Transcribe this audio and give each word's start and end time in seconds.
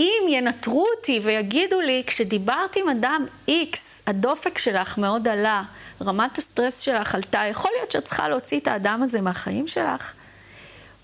אם 0.00 0.22
ינטרו 0.28 0.86
אותי 0.96 1.20
ויגידו 1.22 1.80
לי, 1.80 2.02
כשדיברת 2.06 2.76
עם 2.76 2.88
אדם 2.88 3.26
X, 3.48 3.76
הדופק 4.06 4.58
שלך 4.58 4.98
מאוד 4.98 5.28
עלה, 5.28 5.62
רמת 6.02 6.38
הסטרס 6.38 6.78
שלך 6.78 7.14
עלתה, 7.14 7.42
יכול 7.50 7.70
להיות 7.78 7.92
שאת 7.92 8.04
צריכה 8.04 8.28
להוציא 8.28 8.60
את 8.60 8.68
האדם 8.68 9.02
הזה 9.02 9.20
מהחיים 9.20 9.68
שלך? 9.68 10.12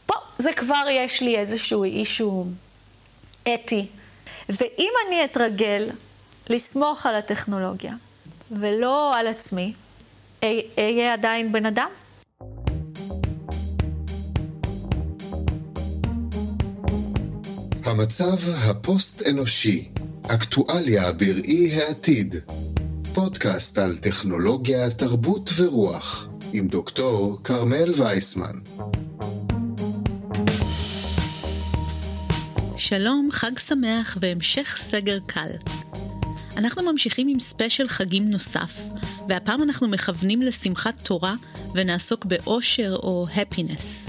פה 0.07 0.15
זה 0.39 0.53
כבר 0.53 0.85
יש 0.91 1.21
לי 1.23 1.37
איזשהו 1.39 1.85
אישו 1.85 2.45
אתי. 3.55 3.87
ואם 4.49 4.93
אני 5.07 5.25
אתרגל 5.25 5.91
לסמוך 6.51 7.07
על 7.07 7.15
הטכנולוגיה 7.15 7.93
ולא 8.51 9.19
על 9.19 9.27
עצמי, 9.27 9.73
אהיה 10.79 11.13
עדיין 11.13 11.53
בן 11.53 11.67
אדם. 11.67 11.89
המצב 17.99 18.51
הפוסט-אנושי, 18.55 19.89
אקטואליה 20.27 21.13
בראי 21.13 21.75
העתיד. 21.75 22.35
פודקאסט 23.15 23.79
על 23.79 23.97
טכנולוגיה, 23.97 24.91
תרבות 24.91 25.51
ורוח, 25.57 26.29
עם 26.53 26.69
דוקטור 26.69 27.39
כרמל 27.45 27.93
וייסמן. 27.97 28.59
שלום, 32.77 33.29
חג 33.33 33.59
שמח 33.59 34.19
והמשך 34.21 34.77
סגר 34.81 35.19
קל. 35.27 35.51
אנחנו 36.57 36.93
ממשיכים 36.93 37.29
עם 37.29 37.41
ספיישל 37.41 37.89
חגים 37.89 38.31
נוסף, 38.31 38.81
והפעם 39.29 39.63
אנחנו 39.63 39.89
מכוונים 39.89 40.43
לשמחת 40.43 41.03
תורה 41.03 41.35
ונעסוק 41.75 42.25
באושר 42.25 42.97
או 43.03 43.27
happiness. 43.37 44.06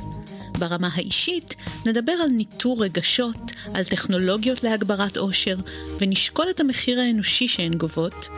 ברמה 0.58 0.90
האישית, 0.94 1.56
נדבר 1.86 2.12
על 2.12 2.30
ניטור 2.30 2.84
רגשות, 2.84 3.38
על 3.74 3.84
טכנולוגיות 3.84 4.64
להגברת 4.64 5.18
אושר, 5.18 5.56
ונשקול 6.00 6.46
את 6.50 6.60
המחיר 6.60 7.00
האנושי 7.00 7.48
שהן 7.48 7.74
גובות. 7.74 8.30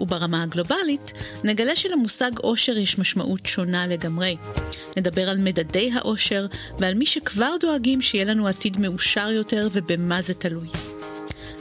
וברמה 0.00 0.42
הגלובלית, 0.42 1.12
נגלה 1.44 1.76
שלמושג 1.76 2.30
אושר 2.38 2.76
יש 2.76 2.98
משמעות 2.98 3.46
שונה 3.46 3.86
לגמרי. 3.86 4.36
נדבר 4.96 5.28
על 5.30 5.38
מדדי 5.38 5.90
האושר 5.94 6.46
ועל 6.78 6.94
מי 6.94 7.06
שכבר 7.06 7.54
דואגים 7.60 8.02
שיהיה 8.02 8.24
לנו 8.24 8.46
עתיד 8.48 8.80
מאושר 8.80 9.30
יותר 9.30 9.68
ובמה 9.72 10.22
זה 10.22 10.34
תלוי. 10.34 10.68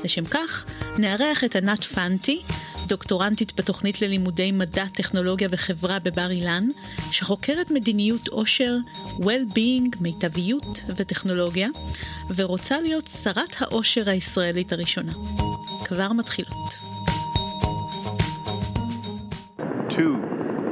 לשם 0.04 0.26
כך, 0.26 0.66
נארח 0.98 1.44
את 1.44 1.56
ענת 1.56 1.84
פנטי, 1.84 2.42
דוקטורנטית 2.90 3.60
בתוכנית 3.60 4.02
ללימודי 4.02 4.52
מדע, 4.52 4.86
טכנולוגיה 4.94 5.48
וחברה 5.52 6.00
בבר 6.00 6.32
אילן, 6.32 6.70
שחוקרת 7.12 7.72
מדיניות 7.72 8.28
עושר, 8.28 8.76
well-being, 9.20 9.98
מיטביות 10.02 10.84
וטכנולוגיה, 10.98 11.68
ורוצה 12.36 12.82
להיות 12.82 13.08
שרת 13.24 13.56
העושר 13.60 14.10
הישראלית 14.10 14.74
הראשונה. 14.74 15.14
כבר 15.86 16.14
מתחילות. 16.14 16.70
2, 19.90 20.22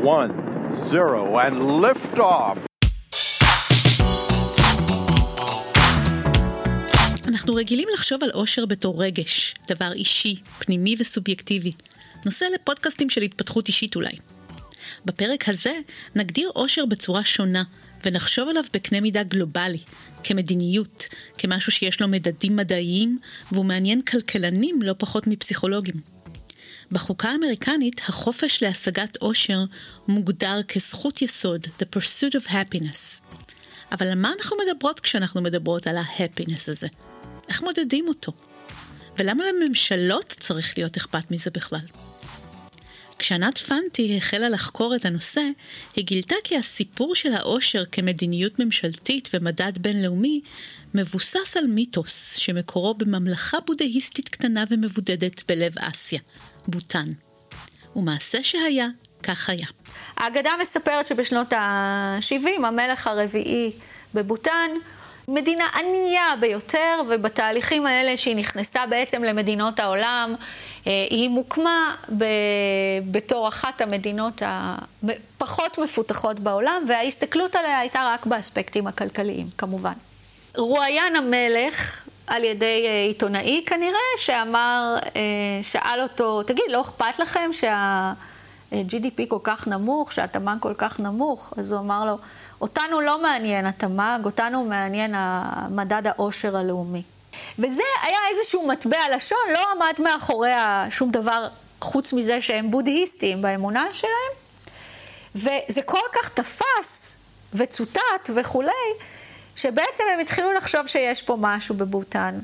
1, 0.03 0.31
0, 0.91 1.37
and 1.47 1.59
lift 1.83 2.19
off. 2.19 2.67
אנחנו 7.27 7.55
רגילים 7.55 7.87
לחשוב 7.93 8.23
על 8.23 8.29
אושר 8.33 8.65
בתור 8.65 9.03
רגש, 9.03 9.55
דבר 9.67 9.93
אישי, 9.93 10.35
פנימי 10.59 10.95
וסובייקטיבי. 10.99 11.71
נושא 12.25 12.45
לפודקאסטים 12.55 13.09
של 13.09 13.21
התפתחות 13.21 13.67
אישית 13.67 13.95
אולי. 13.95 14.17
בפרק 15.05 15.49
הזה 15.49 15.73
נגדיר 16.15 16.51
אושר 16.55 16.85
בצורה 16.85 17.23
שונה, 17.23 17.63
ונחשוב 18.05 18.49
עליו 18.49 18.63
בקנה 18.73 19.01
מידה 19.01 19.23
גלובלי, 19.23 19.79
כמדיניות, 20.23 21.07
כמשהו 21.37 21.71
שיש 21.71 22.01
לו 22.01 22.07
מדדים 22.07 22.55
מדעיים, 22.55 23.19
והוא 23.51 23.65
מעניין 23.65 24.01
כלכלנים 24.01 24.81
לא 24.81 24.95
פחות 24.97 25.27
מפסיכולוגים. 25.27 25.95
בחוקה 26.91 27.29
האמריקנית, 27.29 28.01
החופש 28.07 28.63
להשגת 28.63 29.17
אושר 29.21 29.63
מוגדר 30.07 30.63
כזכות 30.67 31.21
יסוד, 31.21 31.67
the 31.79 31.97
pursuit 31.97 32.33
of 32.33 32.47
happiness. 32.47 33.21
אבל 33.91 34.07
על 34.07 34.15
מה 34.15 34.31
אנחנו 34.37 34.57
מדברות 34.65 34.99
כשאנחנו 34.99 35.41
מדברות 35.41 35.87
על 35.87 35.97
ה-happiness 35.97 36.71
הזה? 36.71 36.87
איך 37.49 37.63
מודדים 37.63 38.07
אותו? 38.07 38.31
ולמה 39.17 39.43
לממשלות 39.43 40.33
צריך 40.39 40.77
להיות 40.77 40.97
אכפת 40.97 41.31
מזה 41.31 41.49
בכלל? 41.51 41.79
כשענת 43.19 43.57
פנטי 43.57 44.17
החלה 44.17 44.49
לחקור 44.49 44.95
את 44.95 45.05
הנושא, 45.05 45.41
היא 45.95 46.05
גילתה 46.05 46.35
כי 46.43 46.57
הסיפור 46.57 47.15
של 47.15 47.33
העושר 47.33 47.83
כמדיניות 47.91 48.59
ממשלתית 48.59 49.29
ומדד 49.33 49.77
בינלאומי 49.77 50.41
מבוסס 50.93 51.57
על 51.57 51.67
מיתוס 51.67 52.35
שמקורו 52.35 52.93
בממלכה 52.93 53.57
בודהיסטית 53.65 54.29
קטנה 54.29 54.63
ומבודדת 54.69 55.43
בלב 55.47 55.73
אסיה, 55.79 56.19
בוטן. 56.67 57.11
ומעשה 57.95 58.43
שהיה, 58.43 58.87
כך 59.23 59.49
היה. 59.49 59.67
האגדה 60.17 60.51
מספרת 60.61 61.05
שבשנות 61.05 61.53
ה-70 61.53 62.65
המלך 62.65 63.07
הרביעי 63.07 63.71
בבוטן 64.13 64.69
מדינה 65.29 65.67
ענייה 65.79 66.33
ביותר, 66.39 67.01
ובתהליכים 67.09 67.87
האלה 67.87 68.17
שהיא 68.17 68.35
נכנסה 68.35 68.85
בעצם 68.85 69.23
למדינות 69.23 69.79
העולם, 69.79 70.35
אה, 70.87 71.07
היא 71.09 71.29
מוקמה 71.29 71.95
ב... 72.17 72.25
בתור 73.11 73.47
אחת 73.47 73.81
המדינות 73.81 74.41
הפחות 74.45 75.77
מפותחות 75.77 76.39
בעולם, 76.39 76.83
וההסתכלות 76.87 77.55
עליה 77.55 77.79
הייתה 77.79 78.11
רק 78.13 78.25
באספקטים 78.25 78.87
הכלכליים, 78.87 79.47
כמובן. 79.57 79.93
רואיין 80.55 81.15
המלך 81.15 82.03
על 82.27 82.43
ידי 82.43 82.83
אה, 82.87 83.03
עיתונאי 83.07 83.63
כנראה, 83.65 83.99
שאמר, 84.17 84.95
אה, 85.15 85.21
שאל 85.61 85.99
אותו, 86.01 86.43
תגיד, 86.43 86.65
לא 86.69 86.81
אכפת 86.81 87.19
לכם 87.19 87.49
שה... 87.51 88.13
GDP 88.71 89.21
כל 89.27 89.39
כך 89.43 89.67
נמוך, 89.67 90.13
שהתמ"ג 90.13 90.57
כל 90.59 90.73
כך 90.77 90.99
נמוך, 90.99 91.53
אז 91.57 91.71
הוא 91.71 91.79
אמר 91.79 92.05
לו, 92.05 92.17
אותנו 92.61 93.01
לא 93.01 93.21
מעניין 93.21 93.65
התמ"ג, 93.65 94.19
אותנו 94.25 94.63
מעניין 94.63 95.15
מדד 95.69 96.07
העושר 96.07 96.57
הלאומי. 96.57 97.03
וזה 97.59 97.83
היה 98.03 98.19
איזשהו 98.31 98.67
מטבע 98.67 98.97
לשון, 99.15 99.37
לא 99.53 99.59
עמד 99.71 99.93
מאחוריה 99.99 100.85
שום 100.89 101.11
דבר 101.11 101.47
חוץ 101.81 102.13
מזה 102.13 102.41
שהם 102.41 102.71
בודהיסטים 102.71 103.41
באמונה 103.41 103.85
שלהם. 103.93 104.13
וזה 105.35 105.81
כל 105.85 106.07
כך 106.13 106.29
תפס 106.29 107.17
וצוטט 107.53 108.29
וכולי, 108.35 108.71
שבעצם 109.55 110.03
הם 110.13 110.19
התחילו 110.19 110.53
לחשוב 110.53 110.87
שיש 110.87 111.21
פה 111.21 111.37
משהו 111.39 111.75
בבוטן. 111.75 112.39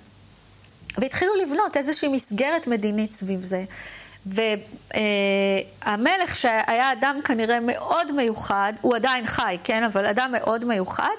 והתחילו 0.98 1.36
לבנות 1.36 1.78
איזושהי 1.78 2.10
מסגרת 2.10 2.68
מדינית 2.68 3.12
סביב 3.12 3.42
זה. 3.44 3.64
והמלך 4.26 4.96
שהיה 6.36 6.92
אדם 6.92 7.20
כנראה 7.26 7.60
מאוד 7.60 8.12
מיוחד, 8.12 8.74
הוא 8.82 8.96
עדיין 8.96 9.28
חי, 9.28 9.58
כן? 9.64 9.84
אבל 9.84 10.06
אדם 10.06 10.32
מאוד 10.32 10.66
מיוחד, 10.66 11.16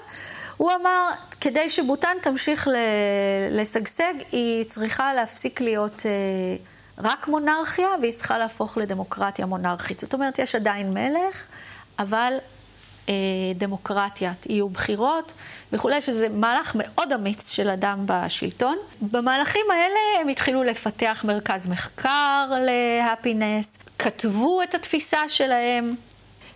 הוא 0.57 0.71
אמר, 0.81 1.09
כדי 1.41 1.69
שבוטן 1.69 2.17
תמשיך 2.21 2.67
לשגשג, 3.51 4.13
היא 4.31 4.65
צריכה 4.65 5.13
להפסיק 5.13 5.61
להיות 5.61 6.05
אה, 6.05 6.11
רק 6.97 7.27
מונרכיה, 7.27 7.87
והיא 8.01 8.13
צריכה 8.13 8.37
להפוך 8.37 8.77
לדמוקרטיה 8.77 9.45
מונרכית. 9.45 9.99
זאת 9.99 10.13
אומרת, 10.13 10.39
יש 10.39 10.55
עדיין 10.55 10.93
מלך, 10.93 11.47
אבל 11.99 12.33
אה, 13.09 13.13
דמוקרטיה, 13.55 14.33
יהיו 14.49 14.69
בחירות 14.69 15.31
וכולי, 15.71 16.01
שזה 16.01 16.29
מהלך 16.29 16.71
מאוד 16.75 17.11
אמיץ 17.11 17.51
של 17.51 17.69
אדם 17.69 18.03
בשלטון. 18.05 18.77
במהלכים 19.01 19.65
האלה 19.71 20.21
הם 20.21 20.27
התחילו 20.27 20.63
לפתח 20.63 21.25
מרכז 21.27 21.67
מחקר 21.67 22.51
להפינס, 22.65 23.77
כתבו 23.99 24.61
את 24.63 24.75
התפיסה 24.75 25.29
שלהם. 25.29 25.95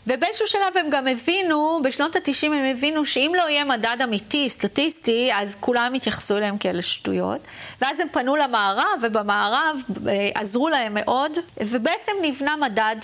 ובאיזשהו 0.08 0.48
שלב 0.48 0.78
הם 0.80 0.90
גם 0.90 1.08
הבינו, 1.08 1.80
בשנות 1.84 2.16
ה-90 2.16 2.46
הם 2.46 2.76
הבינו 2.76 3.06
שאם 3.06 3.32
לא 3.38 3.50
יהיה 3.50 3.64
מדד 3.64 3.98
אמיתי, 4.04 4.50
סטטיסטי, 4.50 5.30
אז 5.34 5.56
כולם 5.60 5.96
יתייחסו 5.96 6.38
אליהם 6.38 6.58
כאלה 6.58 6.82
שטויות. 6.82 7.48
ואז 7.82 8.00
הם 8.00 8.08
פנו 8.12 8.36
למערב, 8.36 9.00
ובמערב 9.02 9.78
אה, 10.08 10.30
עזרו 10.34 10.70
להם 10.70 10.94
מאוד, 10.94 11.32
ובעצם 11.58 12.12
נבנה 12.22 12.56
מדד. 12.56 12.96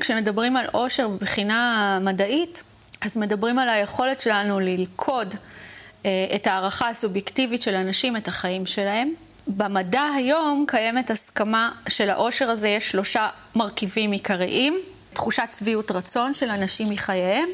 כשמדברים 0.00 0.56
על 0.56 0.66
עושר 0.72 1.08
מבחינה 1.08 1.98
מדעית, 2.02 2.62
אז 3.00 3.16
מדברים 3.16 3.58
על 3.58 3.68
היכולת 3.68 4.20
שלנו 4.20 4.60
ללכוד 4.60 5.34
אה, 6.06 6.10
את 6.34 6.46
הערכה 6.46 6.88
הסובייקטיבית 6.88 7.62
של 7.62 7.74
אנשים, 7.74 8.16
את 8.16 8.28
החיים 8.28 8.66
שלהם. 8.66 9.12
במדע 9.46 10.02
היום 10.16 10.64
קיימת 10.68 11.10
הסכמה 11.10 11.72
שלעושר 11.88 12.50
הזה 12.50 12.68
יש 12.68 12.90
שלושה 12.90 13.28
מרכיבים 13.54 14.12
עיקריים. 14.12 14.78
תחושת 15.12 15.54
שביעות 15.58 15.90
רצון 15.90 16.34
של 16.34 16.50
אנשים 16.50 16.90
מחייהם, 16.90 17.48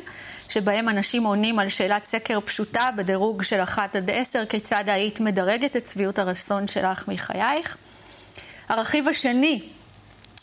שבהם 0.48 0.88
אנשים 0.88 1.24
עונים 1.24 1.58
על 1.58 1.68
שאלת 1.68 2.04
סקר 2.04 2.40
פשוטה 2.40 2.90
בדירוג 2.96 3.42
של 3.42 3.62
1 3.62 3.96
עד 3.96 4.10
10, 4.10 4.44
כיצד 4.46 4.84
היית 4.86 5.20
מדרגת 5.20 5.76
את 5.76 5.86
שביעות 5.86 6.18
הרצון 6.18 6.66
שלך 6.66 7.08
מחייך. 7.08 7.76
הרכיב 8.68 9.08
השני 9.08 9.62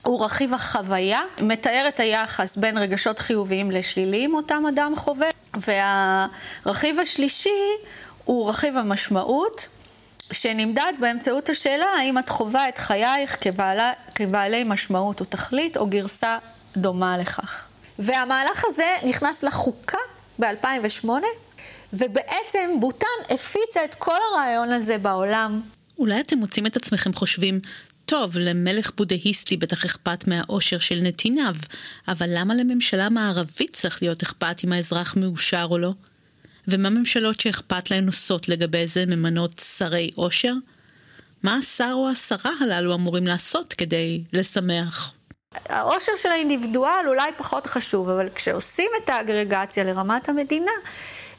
הוא 0.03 0.25
רכיב 0.25 0.53
החוויה, 0.53 1.21
מתאר 1.41 1.85
את 1.87 1.99
היחס 1.99 2.57
בין 2.57 2.77
רגשות 2.77 3.19
חיוביים 3.19 3.71
לשליליים 3.71 4.33
אותם 4.35 4.63
אדם 4.69 4.93
חווה, 4.95 5.27
והרכיב 5.53 6.99
השלישי 6.99 7.49
הוא 8.25 8.49
רכיב 8.49 8.77
המשמעות, 8.77 9.67
שנמדד 10.31 10.93
באמצעות 10.99 11.49
השאלה 11.49 11.85
האם 11.85 12.17
את 12.17 12.29
חווה 12.29 12.69
את 12.69 12.77
חייך 12.77 13.37
כבעלה, 13.41 13.91
כבעלי 14.15 14.63
משמעות 14.63 15.19
או 15.19 15.25
תכלית 15.25 15.77
או 15.77 15.87
גרסה 15.87 16.37
דומה 16.77 17.17
לכך. 17.17 17.67
והמהלך 17.99 18.63
הזה 18.67 18.95
נכנס 19.03 19.43
לחוקה 19.43 19.97
ב-2008, 20.39 21.09
ובעצם 21.93 22.69
בוטן 22.79 23.07
הפיצה 23.29 23.85
את 23.85 23.95
כל 23.95 24.17
הרעיון 24.31 24.71
הזה 24.71 24.97
בעולם. 24.97 25.61
אולי 25.99 26.19
אתם 26.19 26.37
מוצאים 26.37 26.65
את 26.65 26.77
עצמכם 26.77 27.13
חושבים, 27.13 27.59
טוב, 28.13 28.37
למלך 28.37 28.91
בודהיסטי 28.97 29.57
בטח 29.57 29.85
אכפת 29.85 30.27
מהאושר 30.27 30.79
של 30.79 30.99
נתיניו, 31.01 31.55
אבל 32.07 32.25
למה 32.29 32.55
לממשלה 32.55 33.09
מערבית 33.09 33.73
צריך 33.73 34.01
להיות 34.01 34.21
אכפת 34.23 34.63
אם 34.63 34.73
האזרח 34.73 35.15
מאושר 35.17 35.67
או 35.69 35.77
לא? 35.77 35.91
ומה 36.67 36.89
ממשלות 36.89 37.39
שאכפת 37.39 37.91
להן 37.91 38.07
עושות 38.07 38.49
לגבי 38.49 38.87
זה 38.87 39.05
ממנות 39.05 39.61
שרי 39.77 40.11
אושר? 40.17 40.53
מה 41.43 41.55
השר 41.55 41.91
או 41.93 42.09
השרה 42.09 42.51
הללו 42.61 42.95
אמורים 42.95 43.27
לעשות 43.27 43.73
כדי 43.73 44.23
לשמח? 44.33 45.13
האושר 45.69 46.15
של 46.15 46.29
האינדיבידואל 46.29 47.05
אולי 47.07 47.31
פחות 47.37 47.67
חשוב, 47.67 48.09
אבל 48.09 48.29
כשעושים 48.35 48.89
את 49.03 49.09
האגרגציה 49.09 49.83
לרמת 49.83 50.29
המדינה, 50.29 50.71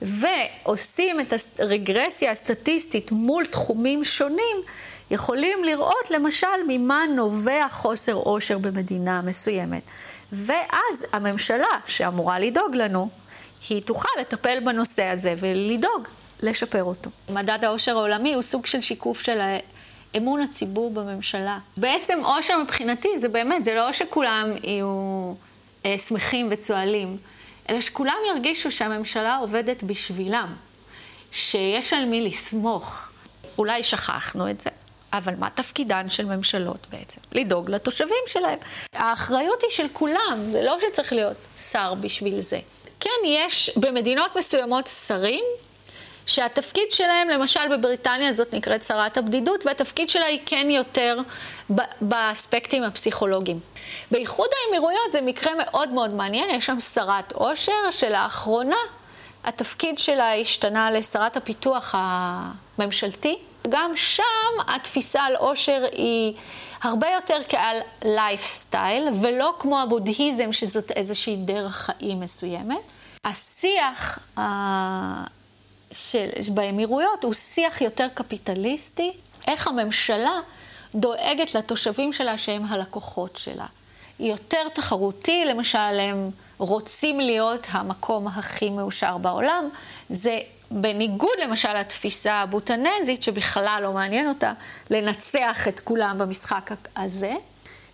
ועושים 0.02 1.20
את 1.20 1.32
הרגרסיה 1.58 2.30
הסטטיסטית 2.30 3.12
מול 3.12 3.46
תחומים 3.46 4.04
שונים, 4.04 4.56
יכולים 5.10 5.64
לראות 5.64 6.10
למשל 6.10 6.46
ממה 6.68 7.02
נובע 7.16 7.66
חוסר 7.70 8.12
עושר 8.12 8.58
במדינה 8.58 9.22
מסוימת. 9.22 9.82
ואז 10.32 11.06
הממשלה 11.12 11.66
שאמורה 11.86 12.38
לדאוג 12.38 12.76
לנו, 12.76 13.08
היא 13.68 13.82
תוכל 13.82 14.08
לטפל 14.20 14.60
בנושא 14.60 15.04
הזה 15.04 15.34
ולדאוג 15.38 16.08
לשפר 16.42 16.84
אותו. 16.84 17.10
מדד 17.30 17.58
העושר 17.62 17.98
העולמי 17.98 18.34
הוא 18.34 18.42
סוג 18.42 18.66
של 18.66 18.80
שיקוף 18.80 19.20
של 19.20 19.40
אמון 20.16 20.40
הציבור 20.40 20.90
בממשלה. 20.90 21.58
בעצם 21.76 22.18
עושר 22.24 22.58
מבחינתי 22.62 23.18
זה 23.18 23.28
באמת, 23.28 23.64
זה 23.64 23.74
לא 23.74 23.92
שכולם 23.92 24.50
יהיו 24.62 25.32
אה, 25.86 25.98
שמחים 25.98 26.48
וצוהלים, 26.50 27.16
אלא 27.70 27.80
שכולם 27.80 28.16
ירגישו 28.28 28.70
שהממשלה 28.70 29.36
עובדת 29.36 29.82
בשבילם, 29.82 30.54
שיש 31.32 31.92
על 31.92 32.04
מי 32.04 32.20
לסמוך. 32.20 33.08
אולי 33.58 33.84
שכחנו 33.84 34.50
את 34.50 34.60
זה, 34.60 34.70
אבל 35.12 35.34
מה 35.38 35.50
תפקידן 35.50 36.08
של 36.08 36.24
ממשלות 36.24 36.86
בעצם? 36.90 37.20
לדאוג 37.32 37.70
לתושבים 37.70 38.24
שלהם. 38.26 38.58
האחריות 38.94 39.62
היא 39.62 39.70
של 39.70 39.86
כולם, 39.92 40.42
זה 40.46 40.62
לא 40.62 40.76
שצריך 40.80 41.12
להיות 41.12 41.36
שר 41.58 41.94
בשביל 41.94 42.40
זה. 42.40 42.60
כן, 43.00 43.10
יש 43.26 43.70
במדינות 43.76 44.36
מסוימות 44.36 44.86
שרים 44.86 45.44
שהתפקיד 46.26 46.90
שלהם, 46.90 47.28
למשל 47.28 47.76
בבריטניה 47.76 48.32
זאת 48.32 48.54
נקראת 48.54 48.84
שרת 48.84 49.16
הבדידות, 49.16 49.66
והתפקיד 49.66 50.10
שלה 50.10 50.24
היא 50.24 50.40
כן 50.46 50.70
יותר 50.70 51.18
באספקטים 52.00 52.82
הפסיכולוגיים. 52.82 53.60
באיחוד 54.10 54.48
האמירויות 54.66 55.12
זה 55.12 55.20
מקרה 55.20 55.52
מאוד 55.58 55.88
מאוד 55.88 56.10
מעניין, 56.10 56.50
יש 56.50 56.66
שם 56.66 56.80
שרת 56.80 57.32
עושר 57.32 57.90
שלאחרונה 57.90 58.76
התפקיד 59.44 59.98
שלה 59.98 60.34
השתנה 60.34 60.90
לשרת 60.90 61.36
הפיתוח 61.36 61.94
הממשלתי. 61.98 63.38
גם 63.68 63.92
שם 63.96 64.22
התפיסה 64.66 65.22
על 65.22 65.36
עושר 65.36 65.84
היא 65.92 66.34
הרבה 66.82 67.06
יותר 67.14 67.38
כעל 67.48 67.76
לייפסטייל, 68.04 69.08
ולא 69.20 69.54
כמו 69.58 69.80
הבודהיזם 69.80 70.52
שזאת 70.52 70.90
איזושהי 70.90 71.36
דרך 71.36 71.74
חיים 71.74 72.20
מסוימת. 72.20 72.76
השיח 73.24 74.18
של, 75.94 76.28
באמירויות 76.48 77.24
הוא 77.24 77.34
שיח 77.34 77.80
יותר 77.80 78.06
קפיטליסטי, 78.14 79.12
איך 79.46 79.66
הממשלה 79.66 80.40
דואגת 80.94 81.54
לתושבים 81.54 82.12
שלה 82.12 82.38
שהם 82.38 82.64
הלקוחות 82.68 83.36
שלה. 83.36 83.66
היא 84.18 84.30
יותר 84.30 84.68
תחרותי, 84.74 85.44
למשל 85.44 85.78
הם 85.78 86.30
רוצים 86.58 87.20
להיות 87.20 87.66
המקום 87.70 88.28
הכי 88.28 88.70
מאושר 88.70 89.18
בעולם, 89.18 89.68
זה 90.10 90.38
בניגוד 90.70 91.38
למשל 91.42 91.74
לתפיסה 91.74 92.34
הבוטנזית, 92.34 93.22
שבכלל 93.22 93.80
לא 93.82 93.92
מעניין 93.92 94.28
אותה 94.28 94.52
לנצח 94.90 95.68
את 95.68 95.80
כולם 95.80 96.18
במשחק 96.18 96.70
הזה. 96.96 97.32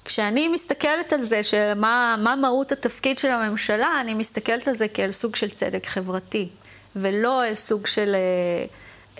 כשאני 0.05 0.49
מסתכלת 0.49 1.13
על 1.13 1.23
זה, 1.23 1.43
של 1.43 1.75
מה, 1.75 2.17
מה 2.19 2.37
מהות 2.37 2.73
התפקיד 2.73 3.19
של 3.19 3.29
הממשלה, 3.29 4.01
אני 4.01 4.15
מסתכלת 4.15 4.69
על 4.69 4.77
זה 4.77 4.89
כאל 4.89 5.13
סוג 5.13 5.37
של 5.37 5.51
צדק 5.51 5.87
חברתי. 5.87 6.49
ולא 6.97 7.43
סוג 7.55 7.87
של 7.87 8.15
אה, 8.15 8.21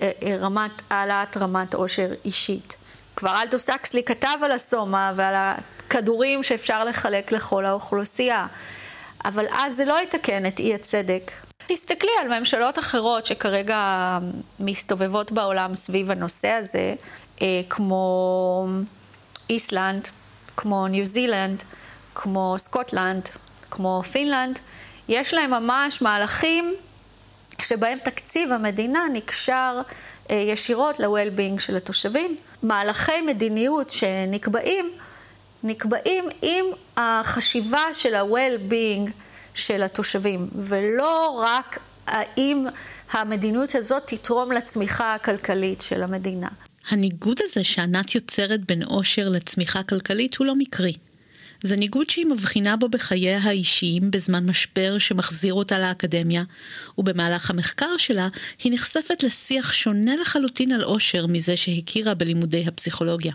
אה, 0.01 0.11
אה, 0.23 0.37
רמת, 0.37 0.71
העלאת 0.89 1.37
רמת 1.37 1.73
אושר 1.73 2.09
אישית. 2.25 2.75
כבר 3.15 3.41
אלטו 3.41 3.59
סקסלי 3.59 4.03
כתב 4.03 4.37
על 4.43 4.51
הסומה 4.51 5.13
ועל 5.15 5.33
הכדורים 5.35 6.43
שאפשר 6.43 6.83
לחלק 6.83 7.31
לכל 7.31 7.65
האוכלוסייה, 7.65 8.47
אבל 9.25 9.45
אז 9.51 9.75
זה 9.75 9.85
לא 9.85 10.01
יתקן 10.03 10.45
את 10.45 10.59
אי 10.59 10.75
הצדק. 10.75 11.31
תסתכלי 11.67 12.11
על 12.21 12.39
ממשלות 12.39 12.79
אחרות 12.79 13.25
שכרגע 13.25 14.17
מסתובבות 14.59 15.31
בעולם 15.31 15.75
סביב 15.75 16.11
הנושא 16.11 16.47
הזה, 16.47 16.95
כמו 17.69 18.67
איסלנד, 19.49 20.07
כמו 20.57 20.87
ניו 20.87 21.05
זילנד, 21.05 21.63
כמו 22.15 22.55
סקוטלנד, 22.57 23.29
כמו 23.71 24.03
פינלנד, 24.11 24.59
יש 25.07 25.33
להם 25.33 25.51
ממש 25.51 26.01
מהלכים 26.01 26.75
שבהם 27.71 27.97
תקציב 28.03 28.51
המדינה 28.51 29.05
נקשר 29.13 29.81
אה, 30.31 30.35
ישירות 30.35 30.99
ל-well-being 30.99 31.59
של 31.59 31.75
התושבים. 31.75 32.35
מהלכי 32.63 33.21
מדיניות 33.27 33.89
שנקבעים, 33.89 34.91
נקבעים 35.63 36.25
עם 36.41 36.65
החשיבה 36.97 37.83
של 37.93 38.15
ה-well-being 38.15 39.11
של 39.53 39.83
התושבים, 39.83 40.49
ולא 40.55 41.39
רק 41.43 41.79
האם 42.07 42.65
המדיניות 43.11 43.75
הזאת 43.75 44.03
תתרום 44.05 44.51
לצמיחה 44.51 45.13
הכלכלית 45.13 45.81
של 45.81 46.03
המדינה. 46.03 46.47
הניגוד 46.89 47.39
הזה 47.43 47.63
שענת 47.63 48.15
יוצרת 48.15 48.65
בין 48.65 48.83
עושר 48.83 49.29
לצמיחה 49.29 49.83
כלכלית 49.83 50.37
הוא 50.37 50.47
לא 50.47 50.55
מקרי. 50.55 50.93
זה 51.63 51.75
ניגוד 51.75 52.09
שהיא 52.09 52.25
מבחינה 52.25 52.77
בו 52.77 52.89
בחייה 52.89 53.37
האישיים 53.37 54.11
בזמן 54.11 54.45
משבר 54.45 54.97
שמחזיר 54.97 55.53
אותה 55.53 55.79
לאקדמיה, 55.79 56.43
ובמהלך 56.97 57.49
המחקר 57.49 57.97
שלה 57.97 58.27
היא 58.63 58.73
נחשפת 58.73 59.23
לשיח 59.23 59.73
שונה 59.73 60.15
לחלוטין 60.15 60.71
על 60.71 60.83
עושר 60.83 61.27
מזה 61.27 61.57
שהכירה 61.57 62.13
בלימודי 62.13 62.65
הפסיכולוגיה. 62.67 63.33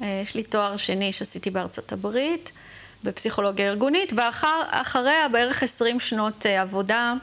יש 0.00 0.34
לי 0.34 0.42
תואר 0.42 0.76
שני 0.76 1.12
שעשיתי 1.12 1.50
בארצות 1.50 1.92
הברית, 1.92 2.52
בפסיכולוגיה 3.04 3.68
ארגונית, 3.68 4.12
ואחריה 4.16 5.28
בערך 5.32 5.62
20 5.62 6.00
שנות 6.00 6.46
אה, 6.46 6.62
עבודה 6.62 7.14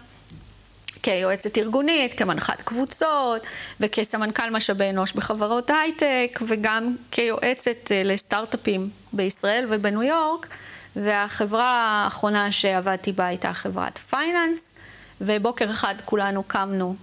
כיועצת 1.03 1.58
ארגונית, 1.58 2.13
כמנחת 2.13 2.62
קבוצות 2.62 3.48
וכסמנכ"ל 3.79 4.50
משאבי 4.50 4.89
אנוש 4.89 5.13
בחברות 5.13 5.70
הייטק 5.70 6.39
וגם 6.48 6.96
כיועצת 7.12 7.91
אה, 7.91 8.01
לסטארט-אפים 8.05 8.89
בישראל 9.13 9.65
ובניו 9.70 10.03
יורק. 10.03 10.48
והחברה 10.96 12.03
האחרונה 12.05 12.51
שעבדתי 12.51 13.12
בה 13.12 13.25
הייתה 13.25 13.53
חברת 13.53 13.98
finance 13.98 14.75
ובוקר 15.22 15.72
אחד 15.72 15.96
כולנו 16.05 16.43
קמנו 16.43 16.96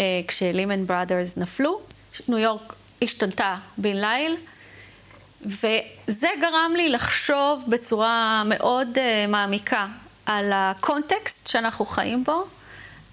אה, 0.00 0.20
כשליהמן 0.28 0.86
ברדרס 0.86 1.36
נפלו, 1.36 1.80
ניו 2.28 2.38
יורק 2.38 2.74
השתנתה 3.02 3.56
בן 3.78 3.96
ליל 3.96 4.36
וזה 5.46 6.28
גרם 6.40 6.72
לי 6.76 6.88
לחשוב 6.88 7.64
בצורה 7.68 8.42
מאוד 8.46 8.88
uh, 8.94 9.30
מעמיקה 9.30 9.86
על 10.26 10.50
הקונטקסט 10.54 11.46
שאנחנו 11.46 11.84
חיים 11.84 12.24
בו 12.24 12.44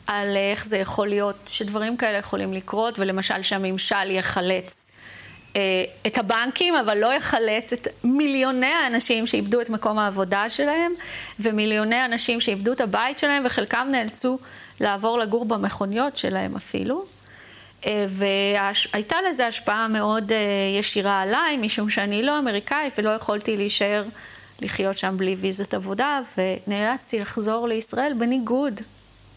על 0.10 0.38
איך 0.51 0.66
זה 0.66 0.78
יכול 0.78 1.08
להיות, 1.08 1.36
שדברים 1.46 1.98
כאלה 1.98 2.18
יכולים 2.18 2.54
לקרות, 2.54 3.00
ולמשל 3.00 3.42
שהממשל 3.42 4.12
יחלץ 4.12 4.92
אה, 5.56 5.84
את 6.08 6.18
הבנקים, 6.18 6.75
אבל 6.75 7.00
לא 7.00 7.13
יחלץ 7.13 7.74
את 7.74 7.88
מיליוני 8.04 8.66
האנשים 8.66 9.28
שאיבדו 9.28 9.62
את 9.62 9.70
מקום 9.70 10.00
העבודה 10.00 10.50
שלהם, 10.50 10.92
ומיליוני 11.39 11.96
האנשים 11.96 12.42
שאיבדו 12.42 12.72
את 12.72 12.82
הבית 12.82 13.18
שלהם, 13.18 13.44
וחלקם 13.46 13.88
נאלצו 13.92 14.39
לעבור 14.80 15.20
לגור 15.20 15.46
במכוניות 15.46 16.18
שלהם 16.18 16.56
אפילו. 16.56 17.06
אה, 17.86 18.06
והייתה 18.10 19.16
לזה 19.30 19.48
השפעה 19.48 19.88
מאוד 19.88 20.32
אה, 20.32 20.38
ישירה 20.80 21.22
עליי, 21.22 21.58
משום 21.58 21.89
שאני 21.89 22.24
לא 22.24 22.39
אמריקאית 22.39 22.94
ולא 22.98 23.10
יכולתי 23.10 23.58
להישאר 23.58 24.06
לחיות 24.62 24.98
שם 24.98 25.18
בלי 25.18 25.36
ויזת 25.36 25.74
עבודה, 25.74 26.20
ונאלצתי 26.38 27.20
לחזור 27.20 27.68
לישראל 27.68 28.13
בניגוד 28.18 28.82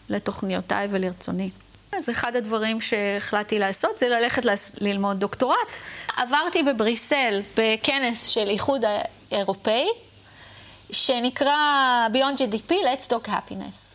לתוכניותיי 0.09 0.87
ולרצוני. 0.89 1.49
אז 1.97 2.09
אחד 2.09 2.35
הדברים 2.35 2.81
שהחלטתי 2.81 3.59
לעשות 3.59 3.97
זה 3.97 4.09
ללכת 4.09 4.43
ללמוד 4.81 5.19
דוקטורט. 5.19 5.77
עברתי 6.17 6.63
בבריסל 6.63 7.41
בכנס 7.57 8.27
של 8.27 8.49
איחוד 8.49 8.81
האירופאי, 9.31 9.87
שנקרא 10.91 11.55
Beyond 12.13 12.37
GDP, 12.37 12.71
Let's 12.71 13.09
Talk 13.09 13.27
Happiness. 13.27 13.93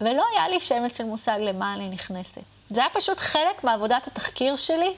ולא 0.00 0.24
היה 0.32 0.48
לי 0.48 0.60
שמץ 0.60 0.96
של 0.96 1.04
מושג 1.04 1.38
למה 1.40 1.74
אני 1.74 1.88
נכנסת. 1.88 2.42
זה 2.68 2.80
היה 2.80 2.90
פשוט 2.90 3.18
חלק 3.18 3.64
מעבודת 3.64 4.06
התחקיר 4.06 4.56
שלי 4.56 4.94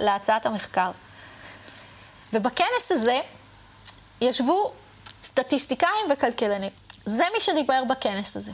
להצעת 0.00 0.46
המחקר. 0.46 0.90
ובכנס 2.32 2.92
הזה 2.92 3.20
ישבו 4.20 4.72
סטטיסטיקאים 5.24 6.06
וכלכלנים. 6.12 6.70
זה 7.06 7.24
מי 7.34 7.40
שדיבר 7.40 7.82
בכנס 7.90 8.36
הזה. 8.36 8.52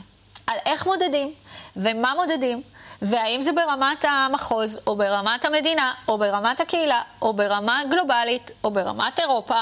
על 0.49 0.57
איך 0.65 0.85
מודדים, 0.85 1.33
ומה 1.75 2.13
מודדים, 2.15 2.61
והאם 3.01 3.41
זה 3.41 3.51
ברמת 3.51 4.05
המחוז, 4.05 4.79
או 4.87 4.95
ברמת 4.95 5.45
המדינה, 5.45 5.93
או 6.07 6.17
ברמת 6.17 6.59
הקהילה, 6.59 7.01
או 7.21 7.33
ברמה 7.33 7.81
גלובלית, 7.89 8.51
או 8.63 8.71
ברמת 8.71 9.19
אירופה. 9.19 9.61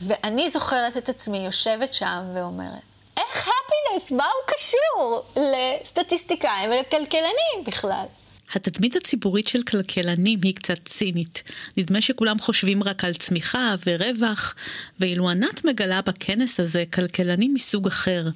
ואני 0.00 0.50
זוכרת 0.50 0.96
את 0.96 1.08
עצמי 1.08 1.38
יושבת 1.38 1.94
שם 1.94 2.22
ואומרת, 2.34 2.82
איך 3.16 3.48
הפינס, 3.48 4.10
מה 4.10 4.24
הוא 4.24 4.54
קשור 4.54 5.22
לסטטיסטיקאים 5.36 6.70
ולכלכלנים 6.70 7.64
בכלל? 7.66 8.04
התדמית 8.54 8.96
הציבורית 8.96 9.46
של 9.46 9.62
כלכלנים 9.62 10.38
היא 10.42 10.54
קצת 10.54 10.78
צינית. 10.84 11.42
נדמה 11.76 12.00
שכולם 12.00 12.38
חושבים 12.38 12.82
רק 12.82 13.04
על 13.04 13.14
צמיחה 13.14 13.74
ורווח, 13.86 14.54
ואילו 15.00 15.30
ענת 15.30 15.64
מגלה 15.64 16.02
בכנס 16.02 16.60
הזה 16.60 16.84
כלכלנים 16.92 17.54
מסוג 17.54 17.86
אחר. 17.86 18.28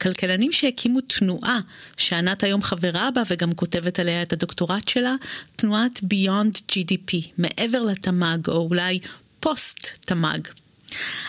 כלכלנים 0.00 0.52
שהקימו 0.52 1.00
תנועה, 1.00 1.60
שענת 1.96 2.44
היום 2.44 2.62
חברה 2.62 3.10
בה 3.10 3.22
וגם 3.28 3.54
כותבת 3.54 3.98
עליה 3.98 4.22
את 4.22 4.32
הדוקטורט 4.32 4.88
שלה, 4.88 5.14
תנועת 5.56 5.98
Beyond 5.98 6.72
GDP, 6.72 7.16
מעבר 7.38 7.82
לתמ"ג, 7.82 8.48
או 8.48 8.68
אולי 8.70 8.98
פוסט 9.40 9.88
תמ"ג. 10.00 10.48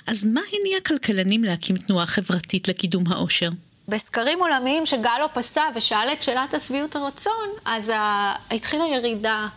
אז 0.07 0.25
מה 0.25 0.41
הניע 0.53 0.79
כלכלנים 0.85 1.43
להקים 1.43 1.77
תנועה 1.77 2.05
חברתית 2.05 2.67
לקידום 2.67 3.03
העושר? 3.07 3.49
בסקרים 3.87 4.39
עולמיים 4.39 4.85
שגלופ 4.85 5.37
עשה 5.37 5.63
ושאל 5.75 6.09
את 6.13 6.23
שאלת 6.23 6.53
השביעות 6.53 6.95
הרצון, 6.95 7.49
אז 7.65 7.89
ה... 7.89 8.33
התחילה 8.51 8.87
ירידה 8.87 9.47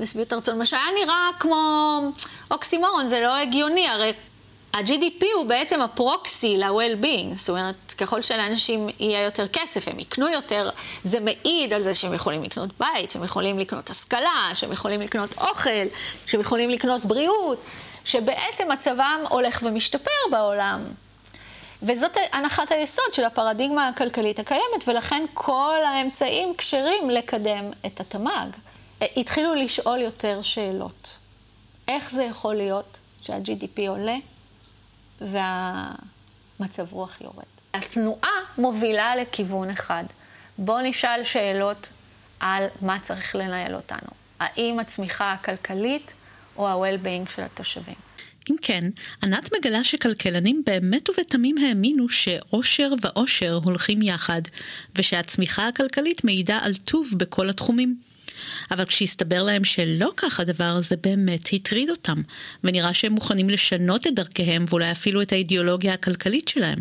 בשביעות 0.00 0.32
הרצון, 0.32 0.58
מה 0.58 0.66
שהיה 0.66 0.86
נראה 1.04 1.28
כמו 1.38 2.00
אוקסימורון, 2.50 3.06
זה 3.06 3.20
לא 3.20 3.36
הגיוני, 3.36 3.88
הרי 3.88 4.12
ה-GDP 4.74 5.24
הוא 5.34 5.46
בעצם 5.46 5.80
הפרוקסי 5.80 6.56
ל-well-being, 6.58 7.34
זאת 7.34 7.48
אומרת, 7.48 7.94
ככל 7.98 8.22
שלאנשים 8.22 8.88
יהיה 9.00 9.22
יותר 9.24 9.48
כסף, 9.48 9.88
הם 9.88 9.98
יקנו 9.98 10.28
יותר, 10.28 10.70
זה 11.02 11.20
מעיד 11.20 11.72
על 11.72 11.82
זה 11.82 11.94
שהם 11.94 12.14
יכולים 12.14 12.42
לקנות 12.42 12.70
בית, 12.80 13.10
שהם 13.10 13.24
יכולים 13.24 13.58
לקנות 13.58 13.90
השכלה, 13.90 14.50
שהם 14.54 14.72
יכולים 14.72 15.00
לקנות 15.00 15.38
אוכל, 15.38 15.86
שהם 16.26 16.40
יכולים 16.40 16.70
לקנות 16.70 17.04
בריאות, 17.04 17.58
שבעצם 18.04 18.72
מצבם 18.72 19.20
הולך 19.28 19.60
ומשתפר 19.62 20.10
בעולם. 20.30 20.80
וזאת 21.82 22.16
הנחת 22.32 22.72
היסוד 22.72 23.12
של 23.12 23.24
הפרדיגמה 23.24 23.88
הכלכלית 23.88 24.38
הקיימת, 24.38 24.88
ולכן 24.88 25.24
כל 25.34 25.78
האמצעים 25.86 26.54
כשרים 26.58 27.10
לקדם 27.10 27.70
את 27.86 28.00
התמ"ג. 28.00 28.48
התחילו 29.16 29.54
לשאול 29.54 29.98
יותר 30.00 30.42
שאלות. 30.42 31.18
איך 31.88 32.10
זה 32.10 32.24
יכול 32.24 32.54
להיות 32.54 32.98
שה-GDP 33.22 33.82
עולה 33.88 34.16
והמצב 35.20 36.92
רוח 36.92 37.20
יורד? 37.20 37.44
התנועה 37.74 38.30
מובילה 38.58 39.16
לכיוון 39.16 39.70
אחד. 39.70 40.04
בואו 40.58 40.80
נשאל 40.80 41.24
שאלות 41.24 41.88
על 42.40 42.66
מה 42.80 42.98
צריך 43.02 43.36
לנהל 43.36 43.74
אותנו. 43.74 44.08
האם 44.40 44.78
הצמיחה 44.80 45.32
הכלכלית 45.32 46.12
או 46.56 46.68
ה-well-being 46.68 47.30
של 47.34 47.42
התושבים. 47.42 48.11
אם 48.50 48.56
כן, 48.62 48.84
ענת 49.22 49.50
מגלה 49.58 49.84
שכלכלנים 49.84 50.62
באמת 50.66 51.10
ובתמים 51.10 51.58
האמינו 51.58 52.08
שאושר 52.08 52.90
ואושר 53.02 53.60
הולכים 53.64 54.02
יחד, 54.02 54.42
ושהצמיחה 54.96 55.68
הכלכלית 55.68 56.24
מעידה 56.24 56.58
על 56.62 56.74
טוב 56.74 57.08
בכל 57.16 57.50
התחומים. 57.50 57.96
אבל 58.70 58.84
כשהסתבר 58.84 59.42
להם 59.42 59.64
שלא 59.64 60.12
כך 60.16 60.40
הדבר, 60.40 60.80
זה 60.80 60.96
באמת 60.96 61.48
הטריד 61.52 61.90
אותם, 61.90 62.22
ונראה 62.64 62.94
שהם 62.94 63.12
מוכנים 63.12 63.50
לשנות 63.50 64.06
את 64.06 64.14
דרכיהם 64.14 64.64
ואולי 64.68 64.92
אפילו 64.92 65.22
את 65.22 65.32
האידיאולוגיה 65.32 65.94
הכלכלית 65.94 66.48
שלהם. 66.48 66.78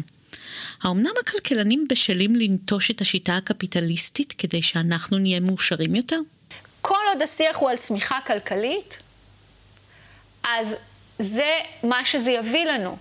האמנם 0.84 1.12
הכלכלנים 1.22 1.86
בשלים 1.89 2.36
לנטוש 2.36 2.91
את 2.91 3.01
השיטה 3.01 3.38
הקפיטליסטית 3.38 4.34
כדי 4.38 4.62
שאנחנו 4.62 5.18
נהיה 5.18 5.39
מאושרים 5.39 5.96
יותר? 5.96 6.20
כל 6.82 6.96
עוד 7.13 7.22
השיח 7.22 7.58
הוא 7.58 7.70
על 7.70 7.77
צמיחה 7.77 8.20
כלכלית, 8.27 8.98
אז 10.44 10.75
זה 11.22 11.58
מה 11.84 12.06
שזה 12.06 12.32
יביא 12.32 12.66
לנו. 12.66 12.98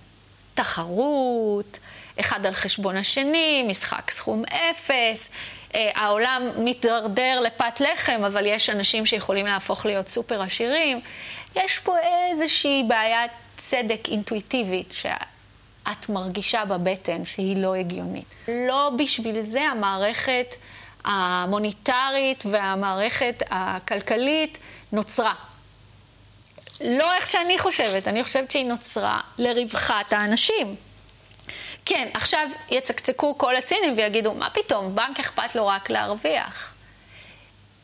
תחרות, 0.53 1.77
אחד 2.19 2.45
על 2.45 2.53
חשבון 2.53 2.97
השני, 2.97 3.63
משחק 3.67 4.11
סכום 4.11 4.43
אפס, 4.45 5.31
אה, 5.75 5.91
העולם 5.95 6.43
מתדרדר 6.57 7.39
לפת 7.39 7.79
לחם, 7.79 8.21
אבל 8.25 8.45
יש 8.45 8.69
אנשים 8.69 9.05
שיכולים 9.05 9.45
להפוך 9.45 9.85
להיות 9.85 10.07
סופר 10.09 10.41
עשירים. 10.41 11.01
יש 11.55 11.79
פה 11.79 11.95
איזושהי 11.99 12.83
בעיית 12.87 13.31
צדק 13.57 14.07
אינטואיטיבית 14.07 14.91
שאת 14.91 16.09
מרגישה 16.09 16.65
בבטן 16.65 17.25
שהיא 17.25 17.57
לא 17.57 17.75
הגיונית. 17.75 18.35
לא 18.47 18.91
בשביל 18.97 19.41
זה 19.41 19.61
המערכת 19.61 20.55
המוניטרית 21.03 22.43
והמערכת 22.45 23.43
הכלכלית 23.49 24.57
נוצרה. 24.91 25.33
לא 26.83 27.13
איך 27.13 27.27
שאני 27.27 27.59
חושבת, 27.59 28.07
אני 28.07 28.23
חושבת 28.23 28.51
שהיא 28.51 28.65
נוצרה 28.65 29.19
לרווחת 29.37 30.13
האנשים. 30.13 30.75
כן, 31.85 32.09
עכשיו 32.13 32.47
יצקצקו 32.69 33.37
כל 33.37 33.55
הצינים 33.55 33.93
ויגידו, 33.97 34.33
מה 34.33 34.49
פתאום, 34.49 34.95
בנק 34.95 35.19
אכפת 35.19 35.55
לו 35.55 35.67
רק 35.67 35.89
להרוויח. 35.89 36.73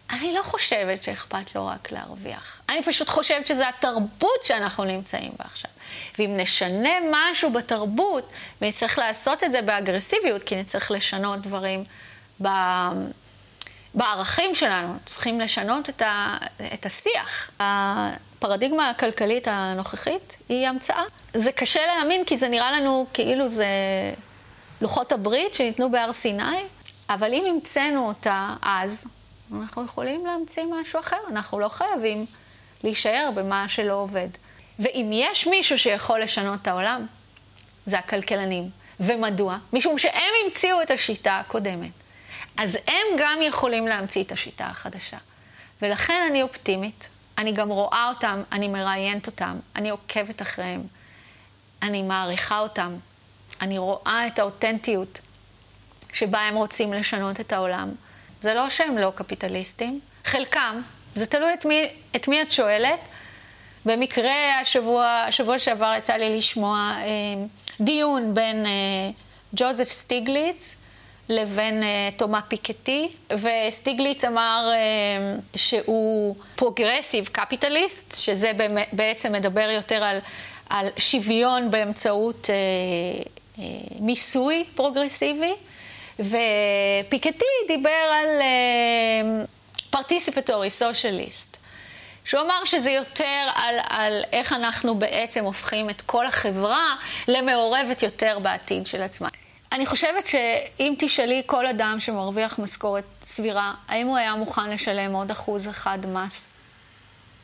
אני 0.10 0.34
לא 0.34 0.42
חושבת 0.44 1.04
שאכפת 1.04 1.56
לו 1.56 1.68
רק 1.68 1.92
להרוויח. 1.92 2.62
אני 2.70 2.84
פשוט 2.84 3.10
חושבת 3.10 3.46
שזו 3.46 3.64
התרבות 3.64 4.44
שאנחנו 4.44 4.84
נמצאים 4.84 5.32
בה 5.40 5.46
עכשיו. 5.46 5.72
ואם 6.20 6.38
נשנה 6.38 6.90
משהו 7.12 7.52
בתרבות, 7.52 8.30
ונצטרך 8.62 8.98
לעשות 8.98 9.44
את 9.44 9.52
זה 9.52 9.62
באגרסיביות, 9.62 10.44
כי 10.44 10.56
נצטרך 10.56 10.92
לשנות 10.92 11.42
דברים 11.42 11.84
ב... 12.42 12.48
בערכים 13.94 14.56
שלנו, 14.56 14.94
צריכים 15.06 15.40
לשנות 15.40 15.90
את, 15.90 16.02
ה... 16.02 16.38
את 16.74 16.86
השיח. 16.86 17.52
הפרדיגמה 18.38 18.90
הכלכלית 18.90 19.48
הנוכחית 19.48 20.36
היא 20.50 20.68
המצאה. 20.68 21.04
זה 21.34 21.52
קשה 21.52 21.80
להאמין 21.86 22.26
כי 22.26 22.38
זה 22.38 22.48
נראה 22.48 22.72
לנו 22.72 23.06
כאילו 23.14 23.50
זה 23.50 23.68
לוחות 24.82 25.12
הברית 25.12 25.54
שניתנו 25.54 25.92
בהר 25.92 26.14
סיני, 26.14 26.64
אבל 27.10 27.34
אם 27.34 27.44
המצאנו 27.50 28.08
אותה 28.08 28.54
אז, 28.62 29.06
אנחנו 29.56 29.86
יכולים 29.86 30.26
להמציא 30.26 30.64
משהו 30.64 31.00
אחר. 31.00 31.18
אנחנו 31.32 31.60
לא 31.60 31.70
חייבים 31.70 32.26
להישאר 32.84 33.30
במה 33.36 33.70
שלא 33.70 33.94
עובד. 33.94 34.28
ואם 34.80 35.10
יש 35.14 35.48
מישהו 35.48 35.80
שיכול 35.80 36.20
לשנות 36.20 36.62
את 36.62 36.68
העולם, 36.68 37.06
זה 37.86 38.00
הכלכלנים. 38.00 38.70
ומדוע? 39.00 39.58
משום 39.74 39.98
שהם 39.98 40.34
המציאו 40.46 40.82
את 40.82 40.92
השיטה 40.92 41.40
הקודמת. 41.40 41.92
אז 42.58 42.78
הם 42.88 43.08
גם 43.18 43.40
יכולים 43.42 43.88
להמציא 43.88 44.24
את 44.24 44.32
השיטה 44.32 44.66
החדשה. 44.66 45.18
ולכן 45.82 46.28
אני 46.30 46.44
אופטימית. 46.44 47.08
אני 47.38 47.52
גם 47.52 47.70
רואה 47.70 48.10
אותם, 48.10 48.44
אני 48.52 48.68
מראיינת 48.68 49.28
אותם, 49.28 49.60
אני 49.76 49.90
עוקבת 49.90 50.42
אחריהם, 50.42 50.84
אני 51.82 52.02
מעריכה 52.02 52.60
אותם, 52.60 52.96
אני 53.62 53.78
רואה 53.78 54.28
את 54.28 54.40
האותנטיות 54.40 55.20
שבה 56.14 56.40
הם 56.40 56.56
רוצים 56.56 56.94
לשנות 56.94 57.40
את 57.40 57.54
העולם. 57.54 57.92
זה 58.42 58.54
לא 58.54 58.70
שהם 58.70 58.98
לא 58.98 59.12
קפיטליסטים, 59.16 60.00
חלקם, 60.26 60.82
זה 61.16 61.26
תלוי 61.26 61.54
את 61.54 61.66
מי, 61.66 61.82
את 62.16 62.28
מי 62.28 62.42
את 62.42 62.52
שואלת. 62.52 63.00
במקרה, 63.86 64.60
השבוע, 64.62 65.06
השבוע 65.06 65.60
שעבר 65.60 65.94
יצא 65.98 66.14
לי 66.14 66.38
לשמוע 66.38 66.92
אה, 66.98 67.46
דיון 67.82 68.34
בין 68.34 68.66
אה, 68.66 68.72
ג'וזף 69.54 69.90
סטיגליץ 69.90 70.77
לבין 71.30 71.84
אה, 71.84 71.86
תומה 72.18 72.42
פיקטי, 72.42 73.08
וסטיגליץ 73.34 74.24
אמר 74.24 74.72
אה, 74.74 75.58
שהוא 75.58 76.36
progressive 76.56 77.30
capitalist, 77.32 78.16
שזה 78.16 78.52
בעצם 78.92 79.32
מדבר 79.32 79.70
יותר 79.70 80.04
על, 80.04 80.20
על 80.70 80.88
שוויון 80.98 81.72
באמצעות 81.72 82.50
אה, 83.58 83.62
מיסוי 84.00 84.66
פרוגרסיבי, 84.76 85.54
ופיקטי 86.20 87.46
דיבר 87.68 87.90
על 87.90 88.42
participatory, 89.90 90.70
socialist. 90.70 91.58
שהוא 92.26 92.42
אמר 92.42 92.66
שזה 92.66 92.92
יותר 92.92 93.50
על, 93.56 93.76
על 93.90 94.24
איך 94.32 94.54
אנחנו 94.54 94.96
בעצם 94.96 95.44
הופכים 95.44 95.90
את 95.90 96.02
כל 96.02 96.26
החברה 96.26 96.96
למעורבת 97.28 98.04
יותר 98.04 98.40
בעתיד 98.40 98.88
של 98.88 99.02
עצמה. 99.02 99.28
אני 99.72 99.86
חושבת 99.86 100.28
שאם 100.28 100.94
תשאלי 101.00 101.42
כל 101.46 101.68
אדם 101.68 101.96
שמרוויח 102.00 102.60
משכורת 102.60 103.04
סבירה, 103.26 103.74
האם 103.88 104.08
הוא 104.08 104.18
היה 104.18 104.36
מוכן 104.36 104.70
לשלם 104.70 105.14
עוד 105.14 105.32
אחוז 105.32 105.68
אחד 105.68 106.00
מס 106.06 106.54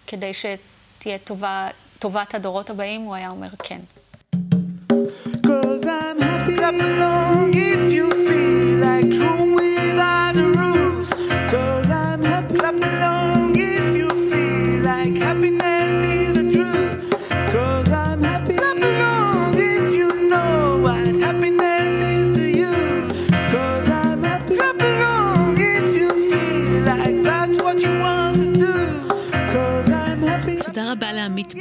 כדי 0.07 0.31
שתהיה 0.33 1.17
טובה, 1.17 1.67
טובת 1.99 2.35
הדורות 2.35 2.69
הבאים, 2.69 3.01
הוא 3.01 3.15
היה 3.15 3.29
אומר 3.29 3.49
כן. 3.63 3.79
Happiness 15.33 15.72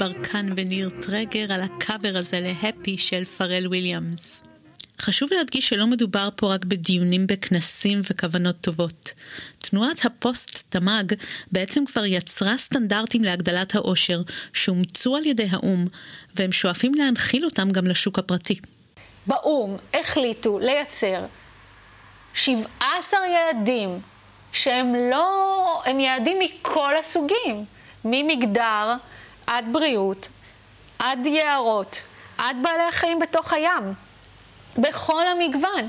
ברקן 0.03 0.47
וניר 0.57 0.91
טרגר 1.03 1.53
על 1.53 1.61
הקאבר 1.63 2.13
הזה 2.15 2.41
להפי 2.41 2.99
של 2.99 3.25
פרל 3.25 3.67
וויליאמס. 3.67 4.43
חשוב 5.01 5.29
להדגיש 5.33 5.69
שלא 5.69 5.87
מדובר 5.87 6.29
פה 6.37 6.55
רק 6.55 6.65
בדיונים 6.65 7.27
בכנסים 7.27 8.01
וכוונות 8.11 8.57
טובות. 8.61 9.13
תנועת 9.59 10.05
הפוסט-תמ"ג 10.05 11.15
בעצם 11.53 11.85
כבר 11.87 12.05
יצרה 12.05 12.59
סטנדרטים 12.59 13.25
להגדלת 13.25 13.75
העושר 13.75 14.23
שאומצו 14.53 15.17
על 15.17 15.27
ידי 15.27 15.47
האו"ם, 15.51 15.87
והם 16.35 16.53
שואפים 16.53 16.95
להנחיל 16.95 17.45
אותם 17.45 17.71
גם 17.71 17.87
לשוק 17.87 18.19
הפרטי. 18.19 18.61
באו"ם 19.27 19.77
החליטו 19.95 20.59
לייצר 20.59 21.25
17 22.35 23.21
יעדים 23.27 24.01
שהם 24.53 24.95
לא, 25.11 25.83
הם 25.87 26.01
יעדים 26.01 26.39
מכל 26.39 26.97
הסוגים, 27.01 27.65
ממגדר 28.05 28.95
עד 29.47 29.65
בריאות, 29.73 30.29
עד 30.99 31.27
יערות, 31.27 32.03
עד 32.39 32.57
בעלי 32.63 32.83
החיים 32.89 33.19
בתוך 33.19 33.53
הים, 33.53 33.95
בכל 34.79 35.29
המגוון. 35.29 35.89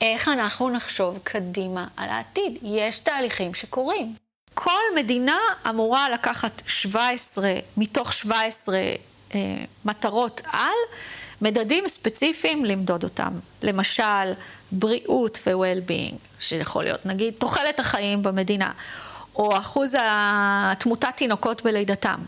איך 0.00 0.28
אנחנו 0.28 0.70
נחשוב 0.70 1.18
קדימה 1.24 1.86
על 1.96 2.08
העתיד? 2.08 2.58
יש 2.62 2.98
תהליכים 2.98 3.54
שקורים. 3.54 4.14
כל 4.54 4.82
מדינה 4.96 5.38
אמורה 5.68 6.10
לקחת 6.10 6.62
17, 6.66 7.54
מתוך 7.76 8.12
17 8.12 8.76
אה, 9.34 9.40
מטרות 9.84 10.42
על, 10.52 10.74
מדדים 11.42 11.88
ספציפיים 11.88 12.64
למדוד 12.64 13.04
אותם. 13.04 13.32
למשל, 13.62 14.32
בריאות 14.72 15.38
ו-well-being, 15.46 16.16
שיכול 16.40 16.84
להיות 16.84 17.06
נגיד 17.06 17.34
תוחלת 17.38 17.80
החיים 17.80 18.22
במדינה, 18.22 18.72
או 19.36 19.58
אחוז 19.58 19.96
תמותת 20.78 21.16
תינוקות 21.16 21.62
בלידתם. 21.62 22.18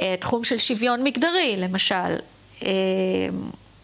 אה, 0.00 0.14
תחום 0.20 0.44
של 0.44 0.58
שוויון 0.58 1.04
מגדרי, 1.04 1.54
למשל, 1.58 2.16
אה, 2.62 2.70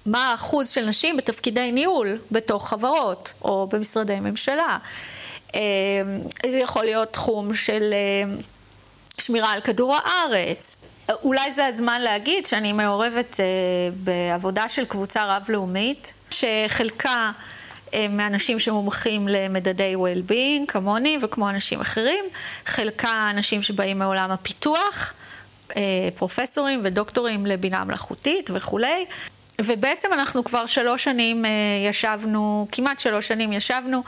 מה 0.06 0.30
האחוז 0.30 0.68
של 0.68 0.86
נשים 0.86 1.16
בתפקידי 1.16 1.72
ניהול 1.72 2.18
בתוך 2.30 2.68
חברות 2.68 3.32
או 3.42 3.66
במשרדי 3.66 4.20
ממשלה. 4.20 4.76
אה, 5.54 5.60
זה 6.50 6.58
יכול 6.58 6.84
להיות 6.84 7.12
תחום 7.12 7.54
של 7.54 7.94
שמירה 9.18 9.52
על 9.52 9.60
כדור 9.60 9.96
הארץ. 9.96 10.76
אולי 11.22 11.52
זה 11.52 11.66
הזמן 11.66 12.00
להגיד 12.00 12.46
שאני 12.46 12.72
מעורבת 12.72 13.40
בעבודה 13.96 14.68
של 14.68 14.84
קבוצה 14.84 15.36
רב-לאומית, 15.36 16.14
שחלקה 16.30 17.30
מאנשים 18.10 18.58
שמומחים 18.58 19.28
למדדי 19.28 19.94
well-being, 19.96 20.66
כמוני 20.68 21.18
וכמו 21.22 21.50
אנשים 21.50 21.80
אחרים, 21.80 22.24
חלקה 22.66 23.30
אנשים 23.30 23.62
שבאים 23.62 23.98
מעולם 23.98 24.30
הפיתוח, 24.30 25.14
פרופסורים 26.14 26.80
ודוקטורים 26.84 27.46
לבינה 27.46 27.84
מלאכותית 27.84 28.50
וכולי. 28.54 29.04
ובעצם 29.60 30.08
אנחנו 30.12 30.44
כבר 30.44 30.66
שלוש 30.66 31.04
שנים 31.04 31.44
ישבנו, 31.88 32.66
כמעט 32.72 33.00
שלוש 33.00 33.28
שנים 33.28 33.52
ישבנו 33.52 34.02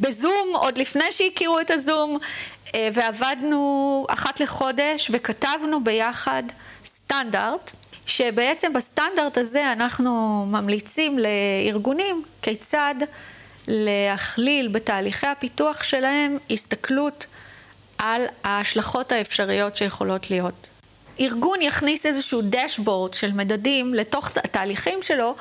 בזום, 0.00 0.52
עוד 0.54 0.78
לפני 0.78 1.12
שהכירו 1.12 1.60
את 1.60 1.70
הזום, 1.70 2.18
ועבדנו 2.76 4.06
אחת 4.08 4.40
לחודש 4.40 5.10
וכתבנו 5.12 5.84
ביחד 5.84 6.42
סטנדרט. 6.84 7.70
שבעצם 8.06 8.72
בסטנדרט 8.72 9.38
הזה 9.38 9.72
אנחנו 9.72 10.44
ממליצים 10.50 11.18
לארגונים 11.18 12.22
כיצד 12.42 12.94
להכליל 13.68 14.68
בתהליכי 14.68 15.26
הפיתוח 15.26 15.82
שלהם 15.82 16.38
הסתכלות 16.50 17.26
על 17.98 18.22
ההשלכות 18.44 19.12
האפשריות 19.12 19.76
שיכולות 19.76 20.30
להיות. 20.30 20.68
ארגון 21.20 21.62
יכניס 21.62 22.06
איזשהו 22.06 22.40
דשבורד 22.44 23.14
של 23.14 23.32
מדדים 23.32 23.94
לתוך 23.94 24.30
התהליכים 24.36 25.02
שלו, 25.02 25.34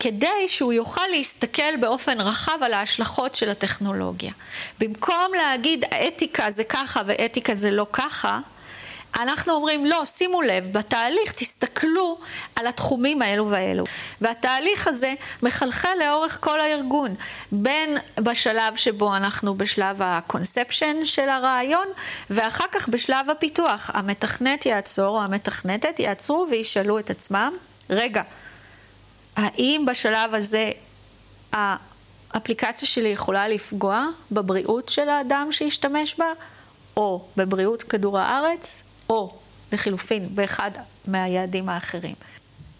כדי 0.00 0.48
שהוא 0.48 0.72
יוכל 0.72 1.06
להסתכל 1.10 1.76
באופן 1.80 2.20
רחב 2.20 2.58
על 2.62 2.72
ההשלכות 2.72 3.34
של 3.34 3.48
הטכנולוגיה. 3.48 4.32
במקום 4.78 5.32
להגיד 5.36 5.84
אתיקה 5.84 6.50
זה 6.50 6.64
ככה 6.64 7.00
ואתיקה 7.06 7.54
זה 7.54 7.70
לא 7.70 7.86
ככה, 7.92 8.38
אנחנו 9.16 9.52
אומרים, 9.52 9.86
לא, 9.86 10.04
שימו 10.04 10.42
לב, 10.42 10.72
בתהליך 10.72 11.32
תסתכלו 11.32 12.18
על 12.56 12.66
התחומים 12.66 13.22
האלו 13.22 13.50
והאלו. 13.50 13.84
והתהליך 14.20 14.88
הזה 14.88 15.14
מחלחל 15.42 15.94
לאורך 16.00 16.38
כל 16.40 16.60
הארגון, 16.60 17.14
בין 17.52 17.98
בשלב 18.20 18.76
שבו 18.76 19.16
אנחנו 19.16 19.54
בשלב 19.54 20.02
הקונספשן 20.02 21.04
של 21.04 21.28
הרעיון, 21.28 21.86
ואחר 22.30 22.64
כך 22.72 22.88
בשלב 22.88 23.30
הפיתוח. 23.30 23.90
המתכנת 23.94 24.66
יעצור 24.66 25.18
או 25.18 25.22
המתכנתת 25.22 26.00
יעצרו 26.00 26.46
וישאלו 26.50 26.98
את 26.98 27.10
עצמם, 27.10 27.52
רגע, 27.90 28.22
האם 29.36 29.84
בשלב 29.86 30.34
הזה 30.34 30.70
האפליקציה 31.52 32.88
שלי 32.88 33.08
יכולה 33.08 33.48
לפגוע 33.48 34.06
בבריאות 34.32 34.88
של 34.88 35.08
האדם 35.08 35.48
שישתמש 35.50 36.14
בה, 36.18 36.32
או 36.96 37.24
בבריאות 37.36 37.82
כדור 37.82 38.18
הארץ, 38.18 38.82
או 39.08 39.34
לחילופין 39.72 40.28
באחד 40.34 40.70
מהיעדים 41.06 41.68
האחרים. 41.68 42.14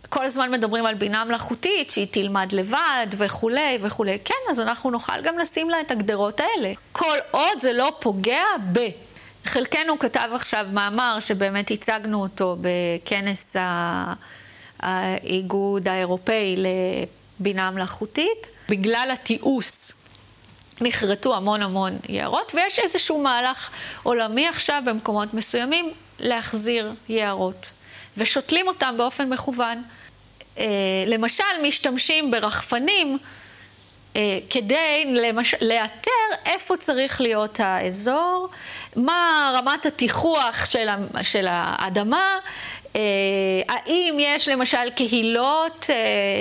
כל 0.08 0.24
הזמן 0.24 0.50
מדברים 0.50 0.86
על 0.86 0.94
בינה 0.94 1.24
מלאכותית, 1.24 1.90
שהיא 1.90 2.06
תלמד 2.10 2.52
לבד 2.52 3.06
וכולי 3.18 3.78
וכולי. 3.80 4.18
כן, 4.24 4.34
אז 4.50 4.60
אנחנו 4.60 4.90
נוכל 4.90 5.20
גם 5.22 5.38
לשים 5.38 5.70
לה 5.70 5.80
את 5.80 5.90
הגדרות 5.90 6.40
האלה. 6.40 6.72
כל 6.92 7.16
עוד 7.30 7.60
זה 7.60 7.72
לא 7.72 7.92
פוגע 8.00 8.44
ב... 8.72 8.78
חלקנו 9.44 9.98
כתב 9.98 10.30
עכשיו 10.34 10.66
מאמר 10.72 11.16
שבאמת 11.20 11.70
הצגנו 11.70 12.22
אותו 12.22 12.56
בכנס 12.60 13.56
האיגוד 14.80 15.88
האירופאי 15.88 16.56
לבינה 17.40 17.70
מלאכותית. 17.70 18.46
בגלל 18.68 19.10
התיעוש 19.12 19.92
נכרתו 20.80 21.36
המון 21.36 21.62
המון 21.62 21.98
יערות, 22.08 22.52
ויש 22.54 22.78
איזשהו 22.78 23.22
מהלך 23.22 23.70
עולמי 24.02 24.48
עכשיו 24.48 24.82
במקומות 24.86 25.34
מסוימים 25.34 25.92
להחזיר 26.18 26.92
יערות, 27.08 27.70
ושותלים 28.16 28.68
אותם 28.68 28.94
באופן 28.98 29.28
מכוון. 29.28 29.82
אה, 30.58 30.64
למשל, 31.06 31.44
משתמשים 31.62 32.30
ברחפנים 32.30 33.18
אה, 34.16 34.38
כדי 34.50 35.04
למש... 35.06 35.54
לאתר 35.60 36.10
איפה 36.46 36.76
צריך 36.76 37.20
להיות 37.20 37.60
האזור, 37.60 38.48
מה 38.96 39.50
רמת 39.54 39.86
התיחוח 39.86 40.66
של, 40.66 40.88
ה... 40.88 40.96
של 41.22 41.46
האדמה, 41.50 42.38
האם 43.68 44.16
יש 44.20 44.48
למשל 44.48 44.90
קהילות 44.96 45.86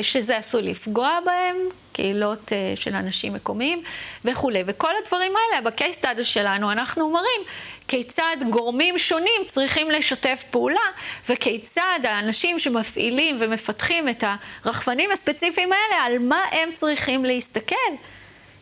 שזה 0.02 0.38
עשוי 0.38 0.62
לפגוע 0.62 1.20
בהן, 1.26 1.56
קהילות 1.94 2.52
של 2.76 2.96
אנשים 2.96 3.34
מקומיים 3.34 3.84
וכולי. 4.26 4.64
וכל 4.66 4.92
הדברים 5.04 5.32
האלה, 5.36 5.72
סטאדו 5.92 6.26
שלנו, 6.26 6.72
אנחנו 6.72 7.10
מראים 7.10 7.42
כיצד 7.88 8.38
גורמים 8.50 8.98
שונים 8.98 9.42
צריכים 9.46 9.92
לשתף 9.92 10.44
פעולה, 10.52 10.88
וכיצד 11.30 12.00
האנשים 12.04 12.60
שמפעילים 12.60 13.38
ומפתחים 13.40 14.10
את 14.10 14.24
הרחפנים 14.64 15.12
הספציפיים 15.12 15.70
האלה, 15.72 16.04
על 16.04 16.20
מה 16.20 16.42
הם 16.52 16.72
צריכים 16.72 17.26
להסתכל 17.26 17.76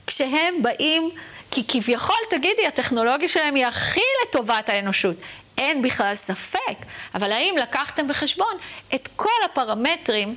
כשהם 0.08 0.62
באים, 0.62 1.10
כי 1.56 1.64
כביכול, 1.68 2.16
תגידי, 2.30 2.68
הטכנולוגיה 2.68 3.28
שלהם 3.28 3.56
היא 3.56 3.66
הכי 3.66 4.02
לטובת 4.24 4.70
האנושות. 4.70 5.16
אין 5.58 5.82
בכלל 5.82 6.16
ספק, 6.16 6.78
אבל 7.16 7.32
האם 7.32 7.56
לקחתם 7.62 8.08
בחשבון 8.08 8.58
את 8.96 9.10
כל 9.16 9.30
הפרמטרים 9.46 10.36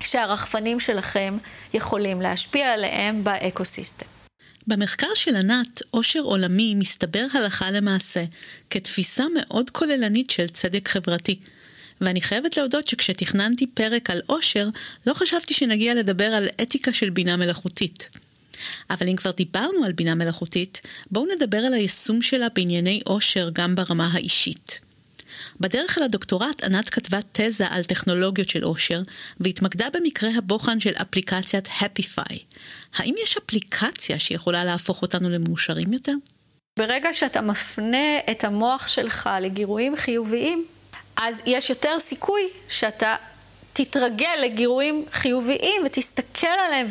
שהרחפנים 0.00 0.80
שלכם 0.80 1.36
יכולים 1.74 2.20
להשפיע 2.20 2.72
עליהם 2.72 3.24
באקו-סיסטם? 3.24 4.06
במחקר 4.66 5.14
של 5.14 5.36
ענת, 5.36 5.82
עושר 5.90 6.20
עולמי 6.20 6.74
מסתבר 6.74 7.26
הלכה 7.34 7.70
למעשה 7.70 8.24
כתפיסה 8.70 9.24
מאוד 9.34 9.70
כוללנית 9.70 10.30
של 10.30 10.48
צדק 10.48 10.88
חברתי. 10.88 11.38
ואני 12.00 12.20
חייבת 12.20 12.56
להודות 12.56 12.88
שכשתכננתי 12.88 13.66
פרק 13.66 14.10
על 14.10 14.20
עושר, 14.26 14.68
לא 15.06 15.14
חשבתי 15.14 15.54
שנגיע 15.54 15.94
לדבר 15.94 16.24
על 16.24 16.48
אתיקה 16.62 16.92
של 16.92 17.10
בינה 17.10 17.36
מלאכותית. 17.36 18.08
אבל 18.90 19.08
אם 19.08 19.16
כבר 19.16 19.30
דיברנו 19.30 19.84
על 19.84 19.92
בינה 19.92 20.14
מלאכותית, 20.14 20.80
בואו 21.10 21.26
נדבר 21.36 21.58
על 21.58 21.74
היישום 21.74 22.22
שלה 22.22 22.46
בענייני 22.54 23.00
עושר 23.04 23.50
גם 23.52 23.74
ברמה 23.74 24.10
האישית. 24.12 24.80
בדרך 25.60 25.98
אל 25.98 26.02
הדוקטורט 26.02 26.64
ענת 26.64 26.90
כתבה 26.90 27.18
תזה 27.32 27.66
על 27.66 27.84
טכנולוגיות 27.84 28.48
של 28.48 28.64
אושר, 28.64 29.02
והתמקדה 29.40 29.86
במקרה 29.92 30.30
הבוחן 30.38 30.80
של 30.80 30.92
אפליקציית 31.02 31.66
Happify. 31.66 32.36
האם 32.96 33.14
יש 33.22 33.36
אפליקציה 33.36 34.18
שיכולה 34.18 34.64
להפוך 34.64 35.02
אותנו 35.02 35.30
למאושרים 35.30 35.92
יותר? 35.92 36.12
ברגע 36.78 37.08
שאתה 37.12 37.40
מפנה 37.40 38.18
את 38.30 38.44
המוח 38.44 38.88
שלך 38.88 39.30
לגירויים 39.42 39.96
חיוביים, 39.96 40.66
אז 41.16 41.42
יש 41.46 41.70
יותר 41.70 42.00
סיכוי 42.00 42.42
שאתה 42.68 43.16
תתרגל 43.84 44.38
לגירויים 44.42 45.04
חיוביים 45.12 45.82
ותסתכל 45.86 46.46
עליהם 46.66 46.86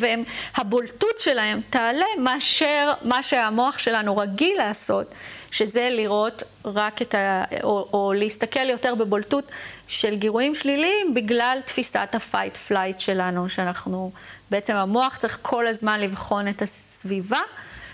והבולטות 0.56 1.18
שלהם 1.18 1.60
תעלה 1.70 2.04
מאשר 2.18 2.92
מה 3.02 3.22
שהמוח 3.22 3.78
שלנו 3.78 4.16
רגיל 4.16 4.56
לעשות, 4.56 5.14
שזה 5.50 5.88
לראות 5.90 6.42
רק 6.64 7.02
את 7.02 7.14
ה... 7.14 7.44
או, 7.62 7.88
או 7.92 8.12
להסתכל 8.12 8.68
יותר 8.68 8.94
בבולטות 8.94 9.44
של 9.88 10.16
גירויים 10.16 10.54
שליליים 10.54 11.14
בגלל 11.14 11.58
תפיסת 11.66 12.08
ה-fight 12.12 12.70
flight 12.70 12.98
שלנו, 12.98 13.48
שאנחנו, 13.48 14.10
בעצם 14.50 14.76
המוח 14.76 15.16
צריך 15.16 15.38
כל 15.42 15.66
הזמן 15.66 16.00
לבחון 16.00 16.48
את 16.48 16.62
הסביבה 16.62 17.40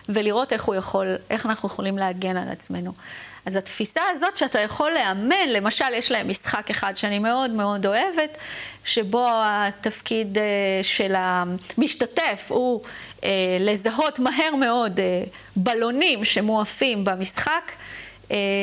ולראות 0.08 0.52
איך 0.52 0.64
הוא 0.64 0.74
יכול, 0.74 1.06
איך 1.30 1.46
אנחנו 1.46 1.68
יכולים 1.68 1.98
להגן 1.98 2.36
על 2.36 2.48
עצמנו. 2.48 2.92
אז 3.46 3.56
התפיסה 3.56 4.00
הזאת 4.12 4.36
שאתה 4.36 4.60
יכול 4.60 4.90
לאמן, 4.90 5.48
למשל 5.48 5.94
יש 5.94 6.12
להם 6.12 6.28
משחק 6.28 6.70
אחד 6.70 6.96
שאני 6.96 7.18
מאוד 7.18 7.50
מאוד 7.50 7.86
אוהבת, 7.86 8.38
שבו 8.84 9.26
התפקיד 9.36 10.38
אה, 10.38 10.44
של 10.82 11.14
המשתתף 11.16 12.46
הוא 12.48 12.80
אה, 13.24 13.30
לזהות 13.60 14.18
מהר 14.18 14.54
מאוד 14.54 15.00
אה, 15.00 15.22
בלונים 15.56 16.24
שמואפים 16.24 17.04
במשחק, 17.04 17.72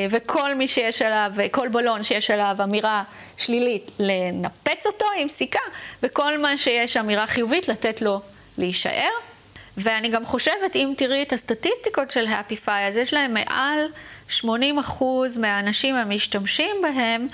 וכל 0.10 0.56
מי 0.56 0.68
שיש 0.68 1.02
עליו, 1.02 1.32
כל 1.52 1.68
בלון 1.68 2.04
שיש 2.04 2.32
עליו 2.32 2.56
אמירה 2.64 3.04
שלילית, 3.38 3.92
לנפץ 4.00 4.88
אותו 4.88 5.06
עם 5.18 5.30
סיכה, 5.30 5.60
וכל 6.04 6.38
מה 6.38 6.58
שיש 6.58 6.98
אמירה 6.98 7.28
חיובית, 7.28 7.68
לתת 7.68 8.02
לו 8.02 8.22
להישאר. 8.58 9.10
ואני 9.78 10.10
גם 10.10 10.26
חושבת, 10.26 10.76
אם 10.76 10.94
תראי 10.98 11.24
את 11.24 11.34
הסטטיסטיקות 11.34 12.12
של 12.12 12.28
Happify, 12.28 12.72
אז 12.88 12.98
יש 12.98 13.14
להם 13.14 13.34
מעל 13.34 13.88
80% 14.32 14.46
מהאנשים 15.40 15.96
המשתמשים 15.96 16.76
בהם 16.82 17.28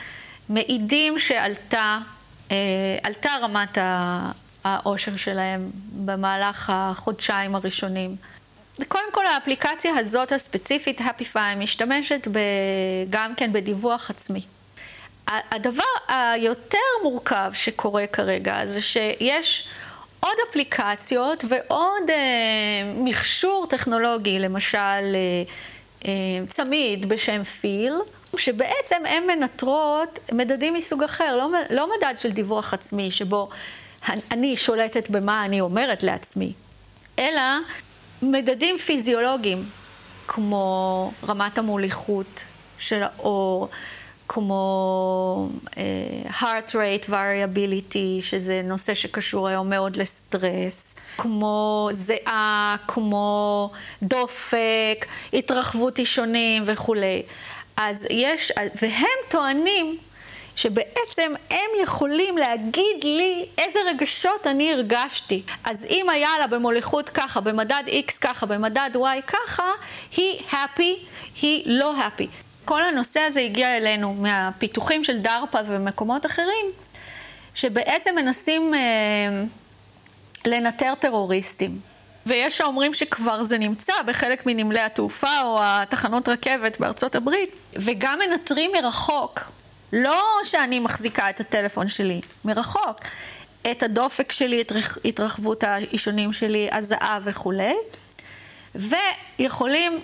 מעידים 0.50 1.20
שעלתה 1.20 2.00
אה, 2.52 2.56
עלתה 3.04 3.30
רמת 3.42 3.78
העושר 4.64 5.16
שלהם 5.16 5.70
במהלך 5.92 6.72
החודשיים 6.74 7.56
הראשונים. 7.56 8.16
קודם 8.88 9.12
כל 9.12 9.28
האפליקציה 9.28 9.92
הזאת 9.98 10.32
הספציפית, 10.32 11.02
Happify, 11.02 11.56
משתמשת 11.58 12.28
ב, 12.32 12.40
גם 13.10 13.36
כן 13.36 13.54
בדיווח 13.54 14.10
עצמי. 14.10 14.42
הדבר 15.28 15.84
היותר 16.08 16.78
מורכב 17.04 17.52
שקורה 17.54 18.08
כרגע 18.08 18.66
זה 18.66 18.82
שיש 18.82 19.68
עוד 20.20 20.36
אפליקציות 20.50 21.44
ועוד 21.50 22.10
אה, 22.10 22.16
מכשור 22.96 23.66
טכנולוגי, 23.70 24.40
למשל 24.40 24.78
אה, 24.78 25.44
צמיד 26.48 27.10
בשם 27.10 27.44
פיל, 27.44 27.94
שבעצם 28.38 29.02
הן 29.06 29.24
מנטרות 29.28 30.20
מדדים 30.32 30.74
מסוג 30.74 31.04
אחר, 31.04 31.36
לא, 31.36 31.50
לא 31.70 31.90
מדד 31.98 32.14
של 32.18 32.32
דיווח 32.32 32.74
עצמי, 32.74 33.12
שבו 33.12 33.50
אני 34.32 34.58
שולטת 34.58 35.10
במה 35.10 35.46
אני 35.46 35.62
אומרת 35.62 36.04
לעצמי, 36.04 36.54
אלא 37.20 37.42
מדדים 38.22 38.78
פיזיולוגיים, 38.78 39.70
כמו 40.28 41.12
רמת 41.28 41.58
המוליכות 41.58 42.44
של 42.80 43.04
האור, 43.04 43.70
כמו 44.28 45.50
uh, 45.66 45.76
heart 46.32 46.72
rate 46.72 47.10
variability, 47.10 48.22
שזה 48.22 48.62
נושא 48.64 48.94
שקשור 48.94 49.48
היום 49.48 49.70
מאוד 49.70 49.96
לסטרס, 49.96 50.96
כמו 51.18 51.90
זיעה, 51.92 52.76
כמו 52.88 53.70
דופק, 54.04 55.06
התרחבות 55.34 56.00
אישונים 56.00 56.64
וכולי. 56.66 57.24
אז 57.78 58.08
יש, 58.10 58.52
והם 58.82 59.18
טוענים 59.30 59.98
שבעצם 60.56 61.32
הם 61.50 61.70
יכולים 61.84 62.38
להגיד 62.38 63.04
לי 63.04 63.46
איזה 63.58 63.80
רגשות 63.90 64.48
אני 64.48 64.74
הרגשתי. 64.74 65.42
אז 65.64 65.86
אם 65.90 66.10
היה 66.10 66.30
לה 66.40 66.48
במוליכות 66.48 67.10
ככה, 67.10 67.42
במדד 67.42 67.84
X 67.88 68.20
ככה, 68.22 68.46
במדד 68.46 68.90
Y 68.96 69.22
ככה, 69.28 69.72
היא 70.18 70.40
happy, 70.50 71.06
היא 71.42 71.64
לא 71.66 71.94
happy. 71.98 72.47
כל 72.68 72.84
הנושא 72.84 73.20
הזה 73.20 73.40
הגיע 73.40 73.78
אלינו 73.78 74.14
מהפיתוחים 74.14 75.04
של 75.04 75.20
דרפה 75.20 75.60
ומקומות 75.66 76.26
אחרים, 76.26 76.66
שבעצם 77.56 78.16
מנסים 78.16 78.74
אה, 78.74 78.80
לנטר 80.46 80.94
טרוריסטים. 81.00 81.80
ויש 82.26 82.62
האומרים 82.62 82.94
שכבר 82.94 83.44
זה 83.44 83.58
נמצא 83.58 83.94
בחלק 84.06 84.46
מנמלי 84.46 84.80
התעופה 84.80 85.42
או 85.42 85.60
התחנות 85.62 86.30
רכבת 86.30 86.80
בארצות 86.80 87.16
הברית, 87.16 87.56
וגם 87.74 88.20
מנטרים 88.20 88.72
מרחוק, 88.72 89.40
לא 89.94 90.24
שאני 90.44 90.80
מחזיקה 90.80 91.30
את 91.30 91.40
הטלפון 91.40 91.88
שלי, 91.88 92.22
מרחוק, 92.46 93.00
את 93.72 93.84
הדופק 93.84 94.32
שלי, 94.32 94.62
את 94.62 94.72
התרחבות 95.06 95.64
האישונים 95.64 96.34
שלי, 96.34 96.70
הזעה 96.72 97.20
וכולי, 97.24 97.76
ויכולים 98.76 100.00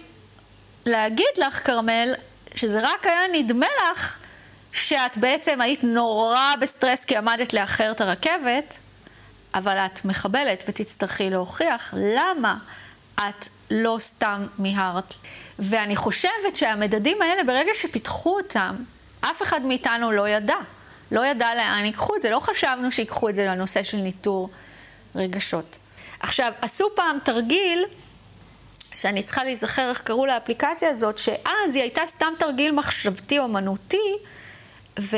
להגיד 0.86 1.28
לך, 1.38 1.66
כרמל, 1.68 2.14
שזה 2.56 2.80
רק 2.84 3.06
היה 3.06 3.22
נדמה 3.34 3.68
לך 3.92 4.18
שאת 4.72 5.18
בעצם 5.18 5.62
היית 5.62 5.84
נורא 5.84 6.54
בסטרס 6.62 7.06
כי 7.06 7.18
עמדת 7.18 7.54
לאחר 7.54 7.92
את 7.92 8.02
הרכבת, 8.02 8.78
אבל 9.54 9.78
את 9.78 10.06
מחבלת 10.06 10.64
ותצטרכי 10.68 11.30
להוכיח 11.30 11.94
למה 11.98 12.58
את 13.16 13.48
לא 13.72 13.96
סתם 14.00 14.48
מיהרת. 14.60 15.14
ואני 15.60 15.96
חושבת 15.96 16.56
שהמדדים 16.56 17.22
האלה, 17.22 17.44
ברגע 17.44 17.72
שפיתחו 17.74 18.38
אותם, 18.38 18.76
אף 19.22 19.42
אחד 19.42 19.62
מאיתנו 19.62 20.12
לא 20.12 20.30
ידע. 20.30 20.58
לא 21.12 21.26
ידע 21.26 21.56
לאן 21.56 21.86
ייקחו 21.86 22.16
את 22.16 22.22
זה, 22.22 22.30
לא 22.30 22.40
חשבנו 22.40 22.92
שיקחו 22.92 23.30
את 23.30 23.36
זה 23.36 23.46
לנושא 23.46 23.84
של 23.84 23.98
ניטור 23.98 24.50
רגשות. 25.16 25.76
עכשיו, 26.20 26.52
עשו 26.62 26.90
פעם 26.96 27.18
תרגיל, 27.24 27.86
שאני 28.96 29.24
צריכה 29.24 29.44
להיזכר 29.44 29.90
איך 29.90 30.00
קראו 30.02 30.26
לאפליקציה 30.26 30.90
הזאת, 30.90 31.18
שאז 31.18 31.76
היא 31.76 31.82
הייתה 31.82 32.02
סתם 32.06 32.34
תרגיל 32.40 32.72
מחשבתי 32.72 33.40
אומנותי, 33.40 34.18
ו... 35.00 35.18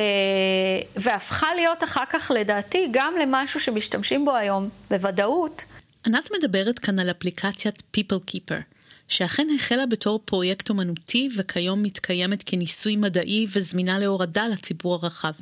והפכה 0.96 1.56
להיות 1.56 1.84
אחר 1.84 2.04
כך, 2.10 2.32
לדעתי, 2.36 2.88
גם 2.92 3.14
למשהו 3.22 3.60
שמשתמשים 3.60 4.26
בו 4.26 4.36
היום 4.36 4.70
בוודאות. 4.90 5.66
ענת 6.08 6.30
מדברת 6.38 6.80
כאן 6.80 7.00
על 7.00 7.12
אפליקציית 7.12 7.84
People 7.98 8.32
Keeper, 8.32 8.62
שאכן 9.08 9.48
החלה 9.56 9.86
בתור 9.86 10.20
פרויקט 10.26 10.70
אומנותי 10.70 11.30
וכיום 11.38 11.84
מתקיימת 11.84 12.44
כניסוי 12.44 12.96
מדעי 12.96 13.48
וזמינה 13.54 14.00
להורדה 14.00 14.48
לציבור 14.48 15.00
הרחב. 15.02 15.34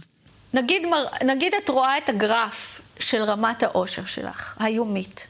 נגיד, 0.53 0.81
נגיד 1.25 1.53
את 1.63 1.69
רואה 1.69 1.97
את 1.97 2.09
הגרף 2.09 2.81
של 2.99 3.23
רמת 3.23 3.63
העושר 3.63 4.05
שלך, 4.05 4.55
היומית, 4.59 5.27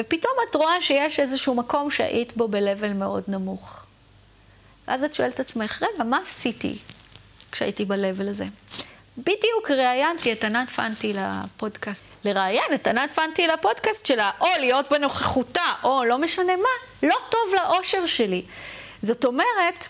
ופתאום 0.00 0.32
את 0.50 0.54
רואה 0.54 0.82
שיש 0.82 1.20
איזשהו 1.20 1.54
מקום 1.54 1.90
שהיית 1.90 2.36
בו 2.36 2.48
ב-level 2.48 2.94
מאוד 2.94 3.24
נמוך. 3.28 3.86
ואז 4.88 5.04
את 5.04 5.14
שואלת 5.14 5.34
את 5.34 5.40
עצמך, 5.40 5.82
רגע, 5.82 6.04
מה 6.04 6.18
עשיתי 6.22 6.78
כשהייתי 7.52 7.84
ב-level 7.84 8.30
הזה? 8.30 8.44
בדיוק 9.18 9.70
ראיינתי 9.70 10.32
את 10.32 10.44
ענת 10.44 10.70
פנטי 10.70 11.12
לפודקאסט. 11.12 12.04
לראיין 12.24 12.74
את 12.74 12.86
ענת 12.86 13.10
פנטי 13.14 13.46
לפודקאסט 13.46 14.06
שלה, 14.06 14.30
או 14.40 14.46
להיות 14.60 14.86
בנוכחותה, 14.90 15.72
או 15.84 16.04
לא 16.04 16.18
משנה 16.18 16.56
מה, 16.56 17.08
לא 17.08 17.16
טוב 17.28 17.54
לאושר 17.54 18.06
שלי. 18.06 18.42
זאת 19.02 19.24
אומרת, 19.24 19.86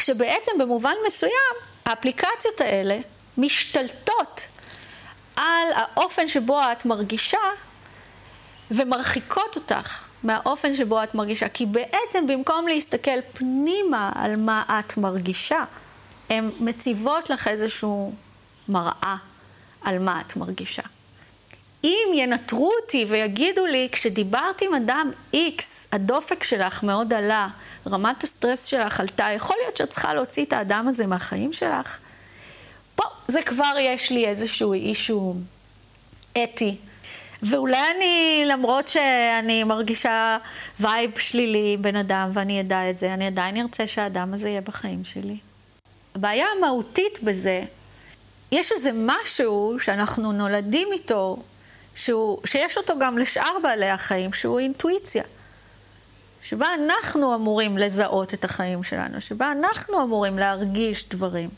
שבעצם 0.00 0.52
במובן 0.58 0.94
מסוים, 1.06 1.54
האפליקציות 1.86 2.60
האלה 2.60 2.98
משתלטות 3.38 4.48
על 5.36 5.68
האופן 5.74 6.28
שבו 6.28 6.60
את 6.72 6.84
מרגישה 6.84 7.38
ומרחיקות 8.70 9.56
אותך 9.56 10.04
מהאופן 10.22 10.76
שבו 10.76 11.02
את 11.02 11.14
מרגישה. 11.14 11.48
כי 11.48 11.66
בעצם 11.66 12.26
במקום 12.26 12.68
להסתכל 12.68 13.20
פנימה 13.32 14.12
על 14.14 14.36
מה 14.36 14.64
את 14.78 14.96
מרגישה, 14.96 15.64
הן 16.30 16.50
מציבות 16.60 17.30
לך 17.30 17.48
איזשהו 17.48 18.12
מראה 18.68 19.16
על 19.82 19.98
מה 19.98 20.20
את 20.20 20.36
מרגישה. 20.36 20.82
אם 21.84 22.08
ינטרו 22.14 22.72
אותי 22.82 23.04
ויגידו 23.08 23.66
לי, 23.66 23.88
כשדיברת 23.92 24.62
עם 24.62 24.74
אדם 24.74 25.10
X, 25.34 25.62
הדופק 25.92 26.42
שלך 26.42 26.82
מאוד 26.82 27.12
עלה, 27.12 27.48
רמת 27.86 28.22
הסטרס 28.22 28.64
שלך 28.64 29.00
עלתה, 29.00 29.26
יכול 29.36 29.56
להיות 29.62 29.76
שאת 29.76 29.90
צריכה 29.90 30.14
להוציא 30.14 30.44
את 30.44 30.52
האדם 30.52 30.88
הזה 30.88 31.06
מהחיים 31.06 31.52
שלך? 31.52 31.98
פה 32.94 33.04
זה 33.28 33.42
כבר 33.42 33.72
יש 33.80 34.10
לי 34.10 34.26
איזשהו 34.26 34.72
issue 34.72 35.34
אתי. 36.42 36.76
ואולי 37.42 37.82
אני, 37.96 38.42
למרות 38.46 38.88
שאני 38.88 39.64
מרגישה 39.64 40.38
vibe 40.80 41.18
שלילי 41.18 41.76
בן 41.80 41.96
אדם 41.96 42.30
ואני 42.32 42.60
אדע 42.60 42.90
את 42.90 42.98
זה, 42.98 43.14
אני 43.14 43.26
עדיין 43.26 43.56
ארצה 43.56 43.86
שהאדם 43.86 44.34
הזה 44.34 44.48
יהיה 44.48 44.60
בחיים 44.60 45.04
שלי. 45.04 45.38
הבעיה 46.14 46.46
המהותית 46.56 47.22
בזה 47.22 47.62
יש 48.52 48.72
איזה 48.72 48.90
משהו 48.94 49.76
שאנחנו 49.78 50.32
נולדים 50.32 50.88
איתו, 50.92 51.42
שהוא, 51.94 52.38
שיש 52.44 52.78
אותו 52.78 52.94
גם 52.98 53.18
לשאר 53.18 53.58
בעלי 53.62 53.88
החיים, 53.88 54.32
שהוא 54.32 54.58
אינטואיציה. 54.58 55.22
שבה 56.42 56.66
אנחנו 56.74 57.34
אמורים 57.34 57.78
לזהות 57.78 58.34
את 58.34 58.44
החיים 58.44 58.82
שלנו, 58.82 59.20
שבה 59.20 59.52
אנחנו 59.52 60.02
אמורים 60.02 60.38
להרגיש 60.38 61.08
דברים. 61.08 61.48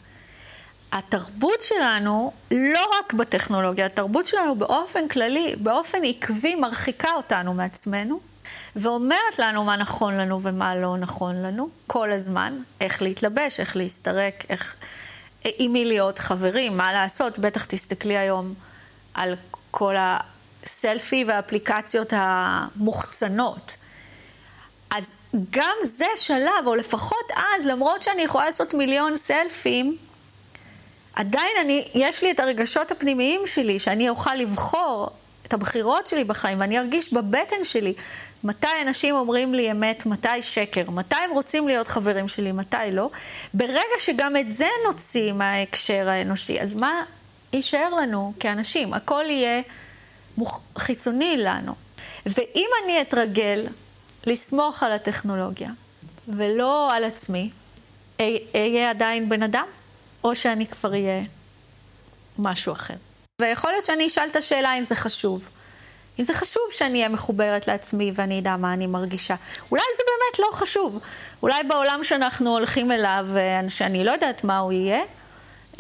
התרבות 0.93 1.63
שלנו, 1.63 2.33
לא 2.51 2.91
רק 2.99 3.13
בטכנולוגיה, 3.13 3.87
התרבות 3.87 4.27
שלנו 4.27 4.55
באופן 4.55 5.09
כללי, 5.09 5.55
באופן 5.59 5.99
עקבי, 6.05 6.55
מרחיקה 6.55 7.13
אותנו 7.17 7.55
מעצמנו, 7.55 8.21
ואומרת 8.77 9.39
לנו 9.39 9.65
מה 9.65 9.77
נכון 9.77 10.17
לנו 10.17 10.43
ומה 10.43 10.77
לא 10.77 10.97
נכון 10.97 11.43
לנו, 11.43 11.69
כל 11.87 12.13
הזמן, 12.13 12.63
איך 12.81 13.03
להתלבש, 13.03 13.61
איך 13.61 13.77
להסתרק, 13.77 14.45
איך, 14.49 14.77
עם 15.45 15.73
מי 15.73 15.85
להיות 15.85 16.19
חברים, 16.19 16.77
מה 16.77 16.93
לעשות. 16.93 17.39
בטח 17.39 17.65
תסתכלי 17.65 18.19
היום 18.19 18.53
על 19.15 19.35
כל 19.71 19.95
הסלפי 19.99 21.25
והאפליקציות 21.29 22.13
המוחצנות. 22.17 23.77
אז 24.91 25.17
גם 25.51 25.77
זה 25.83 26.07
שלב, 26.17 26.67
או 26.67 26.75
לפחות 26.75 27.31
אז, 27.37 27.67
למרות 27.67 28.03
שאני 28.03 28.23
יכולה 28.23 28.45
לעשות 28.45 28.75
מיליון 28.75 29.17
סלפים, 29.17 29.97
עדיין 31.15 31.53
אני, 31.61 31.89
יש 31.95 32.23
לי 32.23 32.31
את 32.31 32.41
הרגשות 32.41 32.91
הפנימיים 32.91 33.41
שלי, 33.47 33.79
שאני 33.79 34.09
אוכל 34.09 34.35
לבחור 34.35 35.11
את 35.47 35.53
הבחירות 35.53 36.07
שלי 36.07 36.25
בחיים, 36.25 36.61
ואני 36.61 36.79
ארגיש 36.79 37.13
בבטן 37.13 37.65
שלי 37.65 37.95
מתי 38.45 38.67
אנשים 38.83 39.15
אומרים 39.15 39.55
לי 39.55 39.71
אמת, 39.71 40.07
מתי 40.07 40.43
שקר, 40.43 40.91
מתי 40.91 41.17
הם 41.17 41.31
רוצים 41.31 41.69
להיות 41.69 41.89
חברים 41.89 42.29
שלי, 42.29 42.53
מתי 42.53 42.77
לא. 42.93 43.11
ברגע 43.55 43.99
שגם 43.99 44.37
את 44.37 44.51
זה 44.51 44.69
נוציא 44.87 45.33
מההקשר 45.33 46.09
האנושי, 46.09 46.61
אז 46.61 46.75
מה 46.75 47.03
יישאר 47.53 47.95
לנו 47.95 48.33
כאנשים? 48.41 48.95
הכל 48.95 49.25
יהיה 49.29 49.63
מוח... 50.39 50.61
חיצוני 50.79 51.37
לנו. 51.37 51.73
ואם 52.27 52.69
אני 52.85 53.01
אתרגל 53.01 53.67
לסמוך 54.27 54.83
על 54.83 54.93
הטכנולוגיה 54.93 55.71
ולא 56.29 56.95
על 56.95 57.05
עצמי, 57.05 57.51
אהיה 58.21 58.91
עדיין 58.91 59.29
בן 59.29 59.43
אדם, 59.43 59.67
או 60.25 60.37
שאני 60.37 60.67
כבר 60.67 60.93
אהיה 60.93 61.23
משהו 62.39 62.73
אחר. 62.73 62.95
ויכול 63.41 63.71
להיות 63.71 63.85
שאני 63.85 64.07
אשאל 64.07 64.29
את 64.31 64.37
השאלה 64.37 64.79
אם 64.79 64.85
זה 64.85 64.95
חשוב. 64.95 65.49
אם 66.19 66.25
זה 66.25 66.35
חשוב 66.35 66.63
שאני 66.71 66.99
אהיה 66.99 67.09
מחוברת 67.09 67.67
לעצמי 67.67 68.13
ואני 68.15 68.39
אדע 68.39 68.57
מה 68.57 68.73
אני 68.73 68.87
מרגישה. 68.87 69.35
אולי 69.71 69.83
זה 69.97 70.03
באמת 70.07 70.39
לא 70.39 70.57
חשוב. 70.57 70.99
אולי 71.43 71.65
בעולם 71.65 72.01
שאנחנו 72.03 72.51
הולכים 72.51 72.93
אליו, 72.93 73.27
אה, 73.37 73.71
שאני 73.71 74.05
לא 74.05 74.13
יודעת 74.13 74.45
מה 74.45 74.59
הוא 74.59 74.73
יהיה, 74.73 75.01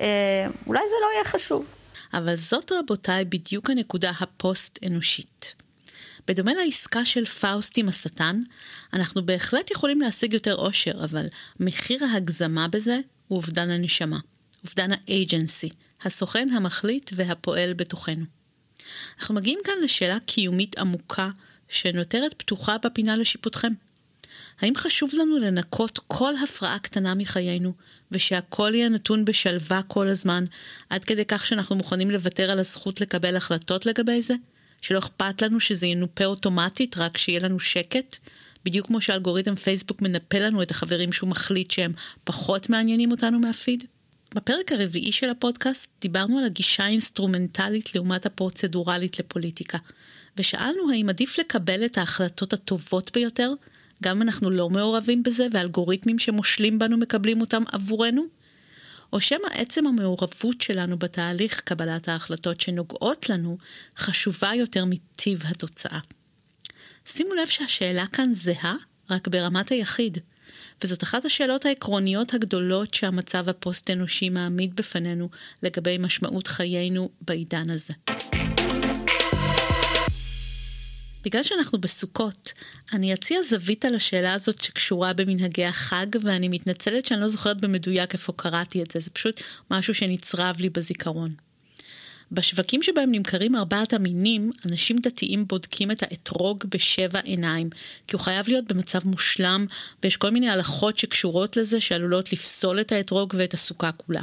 אה, 0.01 0.47
אולי 0.67 0.81
זה 0.89 0.95
לא 1.03 1.09
יהיה 1.15 1.25
חשוב. 1.25 1.67
אבל 2.15 2.37
זאת 2.37 2.73
רבותיי 2.73 3.25
בדיוק 3.25 3.71
הנקודה 3.71 4.13
הפוסט-אנושית. 4.21 5.55
בדומה 6.29 6.55
לעסקה 6.55 7.05
של 7.05 7.27
פאוסט 7.27 7.79
עם 7.79 7.89
השטן, 7.89 8.43
אנחנו 8.93 9.27
בהחלט 9.27 9.71
יכולים 9.71 10.01
להשיג 10.01 10.35
יותר 10.35 10.55
אושר, 10.55 11.05
אבל 11.05 11.27
מחיר 11.61 12.05
ההגזמה 12.05 12.69
בזה 12.69 12.99
הוא 13.31 13.37
אובדן 13.37 13.71
הנשמה, 13.71 14.19
אובדן 14.65 14.91
ה 14.93 15.02
agency, 15.02 15.69
הסוכן 16.03 16.49
המחליט 16.49 17.11
והפועל 17.15 17.73
בתוכנו. 17.73 18.25
אנחנו 19.19 19.35
מגיעים 19.35 19.59
כאן 19.65 19.75
לשאלה 19.83 20.19
קיומית 20.27 20.79
עמוקה 20.79 21.31
שנותרת 21.69 22.35
פתוחה 22.35 22.77
בפינה 22.79 23.17
לשיפוטכם. 23.17 23.73
האם 24.61 24.73
חשוב 24.77 25.11
לנו 25.15 25.39
לנקות 25.39 25.99
כל 26.07 26.35
הפרעה 26.37 26.79
קטנה 26.79 27.15
מחיינו, 27.15 27.73
ושהכל 28.13 28.73
יהיה 28.75 28.89
נתון 28.89 29.25
בשלווה 29.25 29.83
כל 29.83 30.09
הזמן, 30.09 30.45
עד 30.91 31.05
כדי 31.05 31.25
כך 31.25 31.47
שאנחנו 31.47 31.77
מוכנים 31.77 32.11
לוותר 32.11 32.51
על 32.51 32.59
הזכות 32.59 33.01
לקבל 33.01 33.37
החלטות 33.37 33.87
לגבי 33.87 34.23
זה? 34.23 34.35
שלא 34.81 34.99
אכפת 34.99 35.43
לנו 35.43 35.61
שזה 35.61 35.87
ינופה 35.87 36.25
אוטומטית, 36.25 36.99
רק 36.99 37.19
שיהיה 37.19 37.41
לנו 37.41 37.61
שקט? 37.61 38.19
בדיוק 38.65 38.87
כמו 38.87 39.01
שאלגוריתם 39.01 39.55
פייסבוק 39.55 40.03
מנפה 40.03 40.39
לנו 40.39 40.63
את 40.63 40.71
החברים 40.71 41.13
שהוא 41.13 41.31
מחליט 41.31 41.71
שהם 41.71 41.93
פחות 42.25 42.71
מעניינים 42.71 43.11
אותנו 43.11 43.39
מהפיד? 43.39 43.85
בפרק 44.35 44.73
הרביעי 44.73 45.13
של 45.13 45.31
הפודקאסט 45.31 45.91
דיברנו 46.01 46.39
על 46.39 46.45
הגישה 46.45 46.85
האינסטרומנטלית 46.85 47.95
לעומת 47.95 48.27
הפרוצדורלית 48.27 49.19
לפוליטיקה, 49.19 49.79
ושאלנו 50.37 50.91
האם 50.93 51.09
עדיף 51.09 51.39
לקבל 51.39 51.85
את 51.85 51.99
ההחלטות 51.99 52.53
הטובות 52.53 53.11
ביותר, 53.15 53.53
גם 54.03 54.17
אם 54.17 54.23
אנחנו 54.23 54.51
לא 54.51 54.71
מעורבים 54.71 55.23
בזה 55.23 55.47
ואלגוריתמים 55.53 56.19
שמושלים 56.19 56.79
בנו 56.79 56.97
מקבלים 56.97 57.41
אותם 57.41 57.63
עבורנו, 57.73 58.23
או 59.13 59.21
שמא 59.21 59.49
עצם 59.53 59.87
המעורבות 59.87 60.61
שלנו 60.61 60.99
בתהליך 60.99 61.61
קבלת 61.61 62.09
ההחלטות 62.09 62.61
שנוגעות 62.61 63.29
לנו 63.29 63.59
חשובה 63.97 64.51
יותר 64.55 64.85
מטיב 64.85 65.43
התוצאה. 65.47 65.99
שימו 67.07 67.35
לב 67.35 67.47
שהשאלה 67.49 68.07
כאן 68.07 68.33
זהה, 68.33 68.75
רק 69.11 69.29
ברמת 69.29 69.69
היחיד. 69.69 70.19
וזאת 70.85 71.03
אחת 71.03 71.25
השאלות 71.25 71.67
העקרוניות 71.67 72.35
הגדולות 72.35 72.95
שהמצב 72.95 73.49
הפוסט-אנושי 73.49 74.29
מעמיד 74.29 74.77
בפנינו 74.77 75.29
לגבי 75.63 75.99
משמעות 75.99 76.47
חיינו 76.47 77.11
בעידן 77.21 77.71
הזה. 77.71 77.95
בגלל 81.25 81.43
שאנחנו 81.43 81.79
בסוכות, 81.81 82.53
אני 82.93 83.15
אציע 83.15 83.43
זווית 83.43 83.85
על 83.85 83.95
השאלה 83.95 84.35
הזאת 84.35 84.61
שקשורה 84.61 85.13
במנהגי 85.13 85.65
החג, 85.65 86.07
ואני 86.23 86.49
מתנצלת 86.49 87.07
שאני 87.07 87.21
לא 87.21 87.29
זוכרת 87.29 87.61
במדויק 87.61 88.13
איפה 88.13 88.33
קראתי 88.37 88.83
את 88.83 88.91
זה, 88.91 89.01
זה 89.01 89.11
פשוט 89.11 89.41
משהו 89.71 89.95
שנצרב 89.95 90.57
לי 90.59 90.71
בזיכרון. 90.71 91.35
בשווקים 92.33 92.83
שבהם 92.83 93.13
נמכרים 93.13 93.57
ארבעת 93.57 93.93
המינים, 93.93 94.51
אנשים 94.67 94.99
דתיים 94.99 95.47
בודקים 95.47 95.91
את 95.91 96.03
האתרוג 96.03 96.65
בשבע 96.69 97.21
עיניים, 97.21 97.71
כי 98.07 98.17
הוא 98.17 98.21
חייב 98.23 98.49
להיות 98.49 98.73
במצב 98.73 99.01
מושלם, 99.05 99.67
ויש 100.03 100.17
כל 100.17 100.31
מיני 100.31 100.51
הלכות 100.51 100.99
שקשורות 100.99 101.57
לזה 101.57 101.81
שעלולות 101.81 102.33
לפסול 102.33 102.81
את 102.81 102.93
האתרוג 102.93 103.35
ואת 103.37 103.55
הסוכה 103.55 103.93
כולה. 103.93 104.23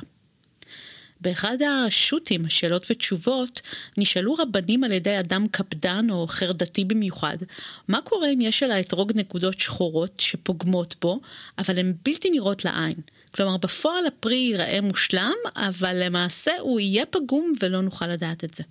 באחד 1.22 1.58
השו"תים, 1.62 2.50
שאלות 2.50 2.86
ותשובות, 2.92 3.62
נשאלו 3.98 4.34
רבנים 4.34 4.84
על 4.84 4.92
ידי 4.92 5.20
אדם 5.20 5.48
קפדן 5.52 6.10
או 6.10 6.28
חרדתי 6.28 6.86
במיוחד, 6.86 7.38
מה 7.88 8.02
קורה 8.02 8.30
אם 8.34 8.42
יש 8.42 8.64
על 8.64 8.72
האתרוג 8.72 9.12
נקודות 9.16 9.60
שחורות 9.60 10.20
שפוגמות 10.20 10.96
בו, 11.02 11.20
אבל 11.58 11.80
הן 11.80 11.94
בלתי 12.06 12.30
נראות 12.30 12.66
לעין. 12.66 12.96
כלומר, 13.38 13.58
בפועל 13.58 14.06
הפרי 14.06 14.36
ייראה 14.36 14.82
מושלם, 14.82 15.36
אבל 15.56 16.04
למעשה 16.04 16.52
הוא 16.60 16.80
יהיה 16.80 17.06
פגום 17.06 17.54
ולא 17.60 17.82
נוכל 17.82 18.08
לדעת 18.08 18.44
את 18.44 18.54
זה. 18.54 18.64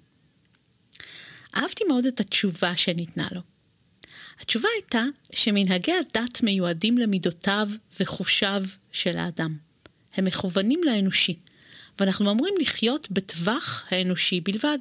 אהבתי 1.57 1.85
מאוד 1.85 2.07
את 2.07 2.21
התשובה 2.21 2.77
שניתנה 2.77 3.29
לו. 3.33 3.41
התשובה 4.41 4.69
הייתה 4.75 5.05
שמנהגי 5.33 5.93
הדת 5.93 6.43
מיועדים 6.43 6.99
למידותיו 6.99 7.69
וחושיו 8.01 8.65
של 8.93 9.19
האדם. 9.19 9.57
הם 10.15 10.25
מכוונים 10.25 10.81
לאנושי, 10.85 11.39
ואנחנו 11.99 12.31
אמורים 12.31 12.55
לחיות 12.61 13.11
בטווח 13.11 13.85
האנושי 13.91 14.41
בלבד. 14.41 14.79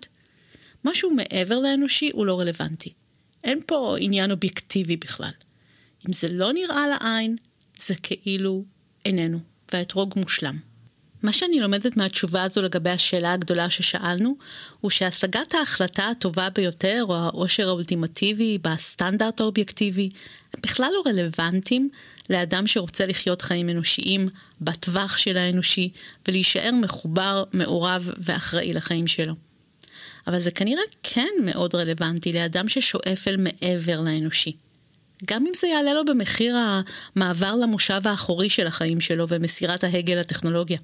משהו 0.85 1.15
מעבר 1.15 1.59
לאנושי 1.59 2.09
הוא 2.13 2.25
לא 2.25 2.39
רלוונטי. 2.39 2.93
אין 3.43 3.59
פה 3.67 3.95
עניין 3.99 4.31
אובייקטיבי 4.31 4.97
בכלל. 4.97 5.31
אם 6.07 6.13
זה 6.13 6.27
לא 6.31 6.53
נראה 6.53 6.85
לעין, 6.87 7.35
זה 7.79 7.95
כאילו 7.95 8.65
איננו. 9.05 9.54
והאתרוג 9.73 10.13
מושלם. 10.17 10.57
מה 11.23 11.33
שאני 11.33 11.59
לומדת 11.59 11.97
מהתשובה 11.97 12.43
הזו 12.43 12.61
לגבי 12.61 12.89
השאלה 12.89 13.33
הגדולה 13.33 13.69
ששאלנו, 13.69 14.35
הוא 14.81 14.91
שהשגת 14.91 15.53
ההחלטה 15.53 16.07
הטובה 16.07 16.49
ביותר, 16.49 17.03
או 17.09 17.15
העושר 17.15 17.67
האולטימטיבי, 17.67 18.57
בסטנדרט 18.61 19.39
האובייקטיבי, 19.39 20.09
הם 20.53 20.59
בכלל 20.63 20.89
לא 20.93 21.03
רלוונטיים 21.05 21.89
לאדם 22.29 22.67
שרוצה 22.67 23.05
לחיות 23.05 23.41
חיים 23.41 23.69
אנושיים, 23.69 24.29
בטווח 24.61 25.17
של 25.17 25.37
האנושי, 25.37 25.89
ולהישאר 26.27 26.71
מחובר, 26.81 27.43
מעורב 27.53 28.09
ואחראי 28.17 28.73
לחיים 28.73 29.07
שלו. 29.07 29.33
אבל 30.27 30.39
זה 30.39 30.51
כנראה 30.51 30.83
כן 31.03 31.33
מאוד 31.45 31.75
רלוונטי 31.75 32.33
לאדם 32.33 32.69
ששואף 32.69 33.27
אל 33.27 33.37
מעבר 33.37 34.01
לאנושי. 34.01 34.51
גם 35.25 35.45
אם 35.47 35.51
זה 35.61 35.67
יעלה 35.67 35.93
לו 35.93 36.05
במחיר 36.05 36.55
המעבר 37.15 37.55
למושב 37.55 38.01
האחורי 38.05 38.49
של 38.49 38.67
החיים 38.67 39.01
שלו 39.01 39.25
ומסירת 39.29 39.83
ההגה 39.83 40.15
לטכנולוגיה. 40.15 40.77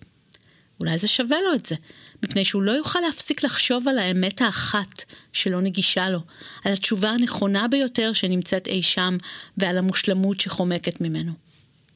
אולי 0.79 0.97
זה 0.97 1.07
שווה 1.07 1.37
לו 1.41 1.53
את 1.53 1.65
זה, 1.65 1.75
מפני 2.23 2.45
שהוא 2.45 2.61
לא 2.61 2.71
יוכל 2.71 2.99
להפסיק 2.99 3.43
לחשוב 3.43 3.87
על 3.87 3.99
האמת 3.99 4.41
האחת 4.41 5.03
שלא 5.33 5.61
נגישה 5.61 6.09
לו, 6.09 6.19
על 6.65 6.73
התשובה 6.73 7.09
הנכונה 7.09 7.67
ביותר 7.67 8.13
שנמצאת 8.13 8.67
אי 8.67 8.83
שם 8.83 9.17
ועל 9.57 9.77
המושלמות 9.77 10.39
שחומקת 10.39 11.01
ממנו. 11.01 11.31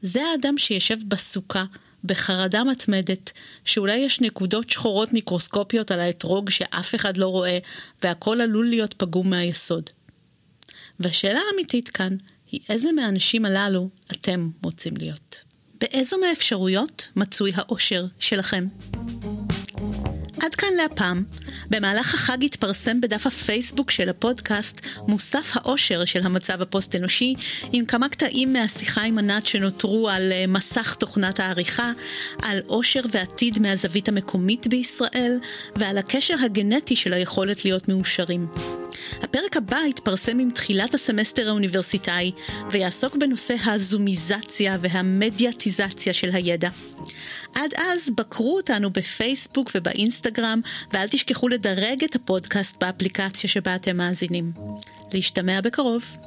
זה 0.02 0.24
האדם 0.24 0.58
שישב 0.58 0.98
בסוכה, 1.08 1.64
בחרדה 2.04 2.64
מתמדת, 2.64 3.32
שאולי 3.66 3.98
יש 3.98 4.22
נקודות 4.22 4.70
שחורות 4.70 5.14
מיקרוסקופיות 5.14 5.92
על 5.92 6.00
האתרוג 6.00 6.50
שאף 6.50 6.96
אחד 6.96 7.18
לא 7.18 7.28
רואה, 7.28 7.58
והכל 8.04 8.42
עלול 8.42 8.70
להיות 8.70 8.94
פגום 8.94 9.30
מהיסוד. 9.30 9.90
והשאלה 11.00 11.40
האמיתית 11.52 11.90
כאן 11.90 12.18
היא 12.52 12.60
איזה 12.70 12.92
מהאנשים 12.92 13.46
הללו 13.46 13.90
אתם 14.12 14.50
רוצים 14.64 14.94
להיות. 14.98 15.36
באיזו 15.82 16.18
מהאפשרויות 16.18 17.08
מצוי 17.16 17.52
האושר 17.56 18.06
שלכם? 18.20 18.68
עד 20.46 20.56
כאן 20.56 20.70
להפעם. 20.78 21.24
במהלך 21.70 22.14
החג 22.14 22.44
התפרסם 22.44 23.02
בדף 23.02 23.28
הפייסבוק 23.28 23.92
של 23.92 24.10
הפודקאסט 24.10 24.82
מוסף 25.08 25.52
האושר 25.54 26.06
של 26.06 26.26
המצב 26.26 26.62
הפוסט-אנושי, 26.62 27.34
עם 27.74 27.86
כמה 27.86 28.10
קטעים 28.10 28.54
מהשיחה 28.54 29.02
עם 29.02 29.18
ענת 29.18 29.46
שנותרו 29.46 30.10
על 30.10 30.32
אה, 30.32 30.46
מסך 30.48 30.96
תוכנת 30.96 31.40
העריכה, 31.40 31.92
על 32.42 32.60
אושר 32.68 33.02
ועתיד 33.12 33.60
מהזווית 33.60 34.08
המקומית 34.08 34.68
בישראל, 34.68 35.40
ועל 35.76 35.98
הקשר 35.98 36.36
הגנטי 36.46 36.96
של 36.96 37.14
היכולת 37.14 37.66
להיות 37.66 37.88
מאושרים. 37.88 38.48
הפרק 39.22 39.58
הבא 39.58 39.80
יתפרסם 39.90 40.40
עם 40.40 40.52
תחילת 40.52 40.94
הסמסטר 40.94 41.50
האוניברסיטאי, 41.50 42.32
ויעסוק 42.72 43.16
בנושא 43.16 43.56
הזומיזציה 43.66 44.78
והמדיאטיזציה 44.82 46.14
של 46.14 46.30
הידע. 46.34 46.70
עד 47.56 47.74
אז 47.78 48.10
בקרו 48.18 48.58
אותנו 48.58 48.90
בפייסבוק 48.90 49.72
ובאינסטגרם, 49.76 50.62
ואל 50.94 51.08
תשכחו 51.08 51.48
לדרג 51.48 52.04
את 52.04 52.16
הפודקאסט 52.16 52.84
באפליקציה 52.84 53.50
שבה 53.50 53.76
אתם 53.76 53.98
מאזינים. 53.98 54.52
להשתמע 55.14 55.62
בקרוב. 55.62 56.18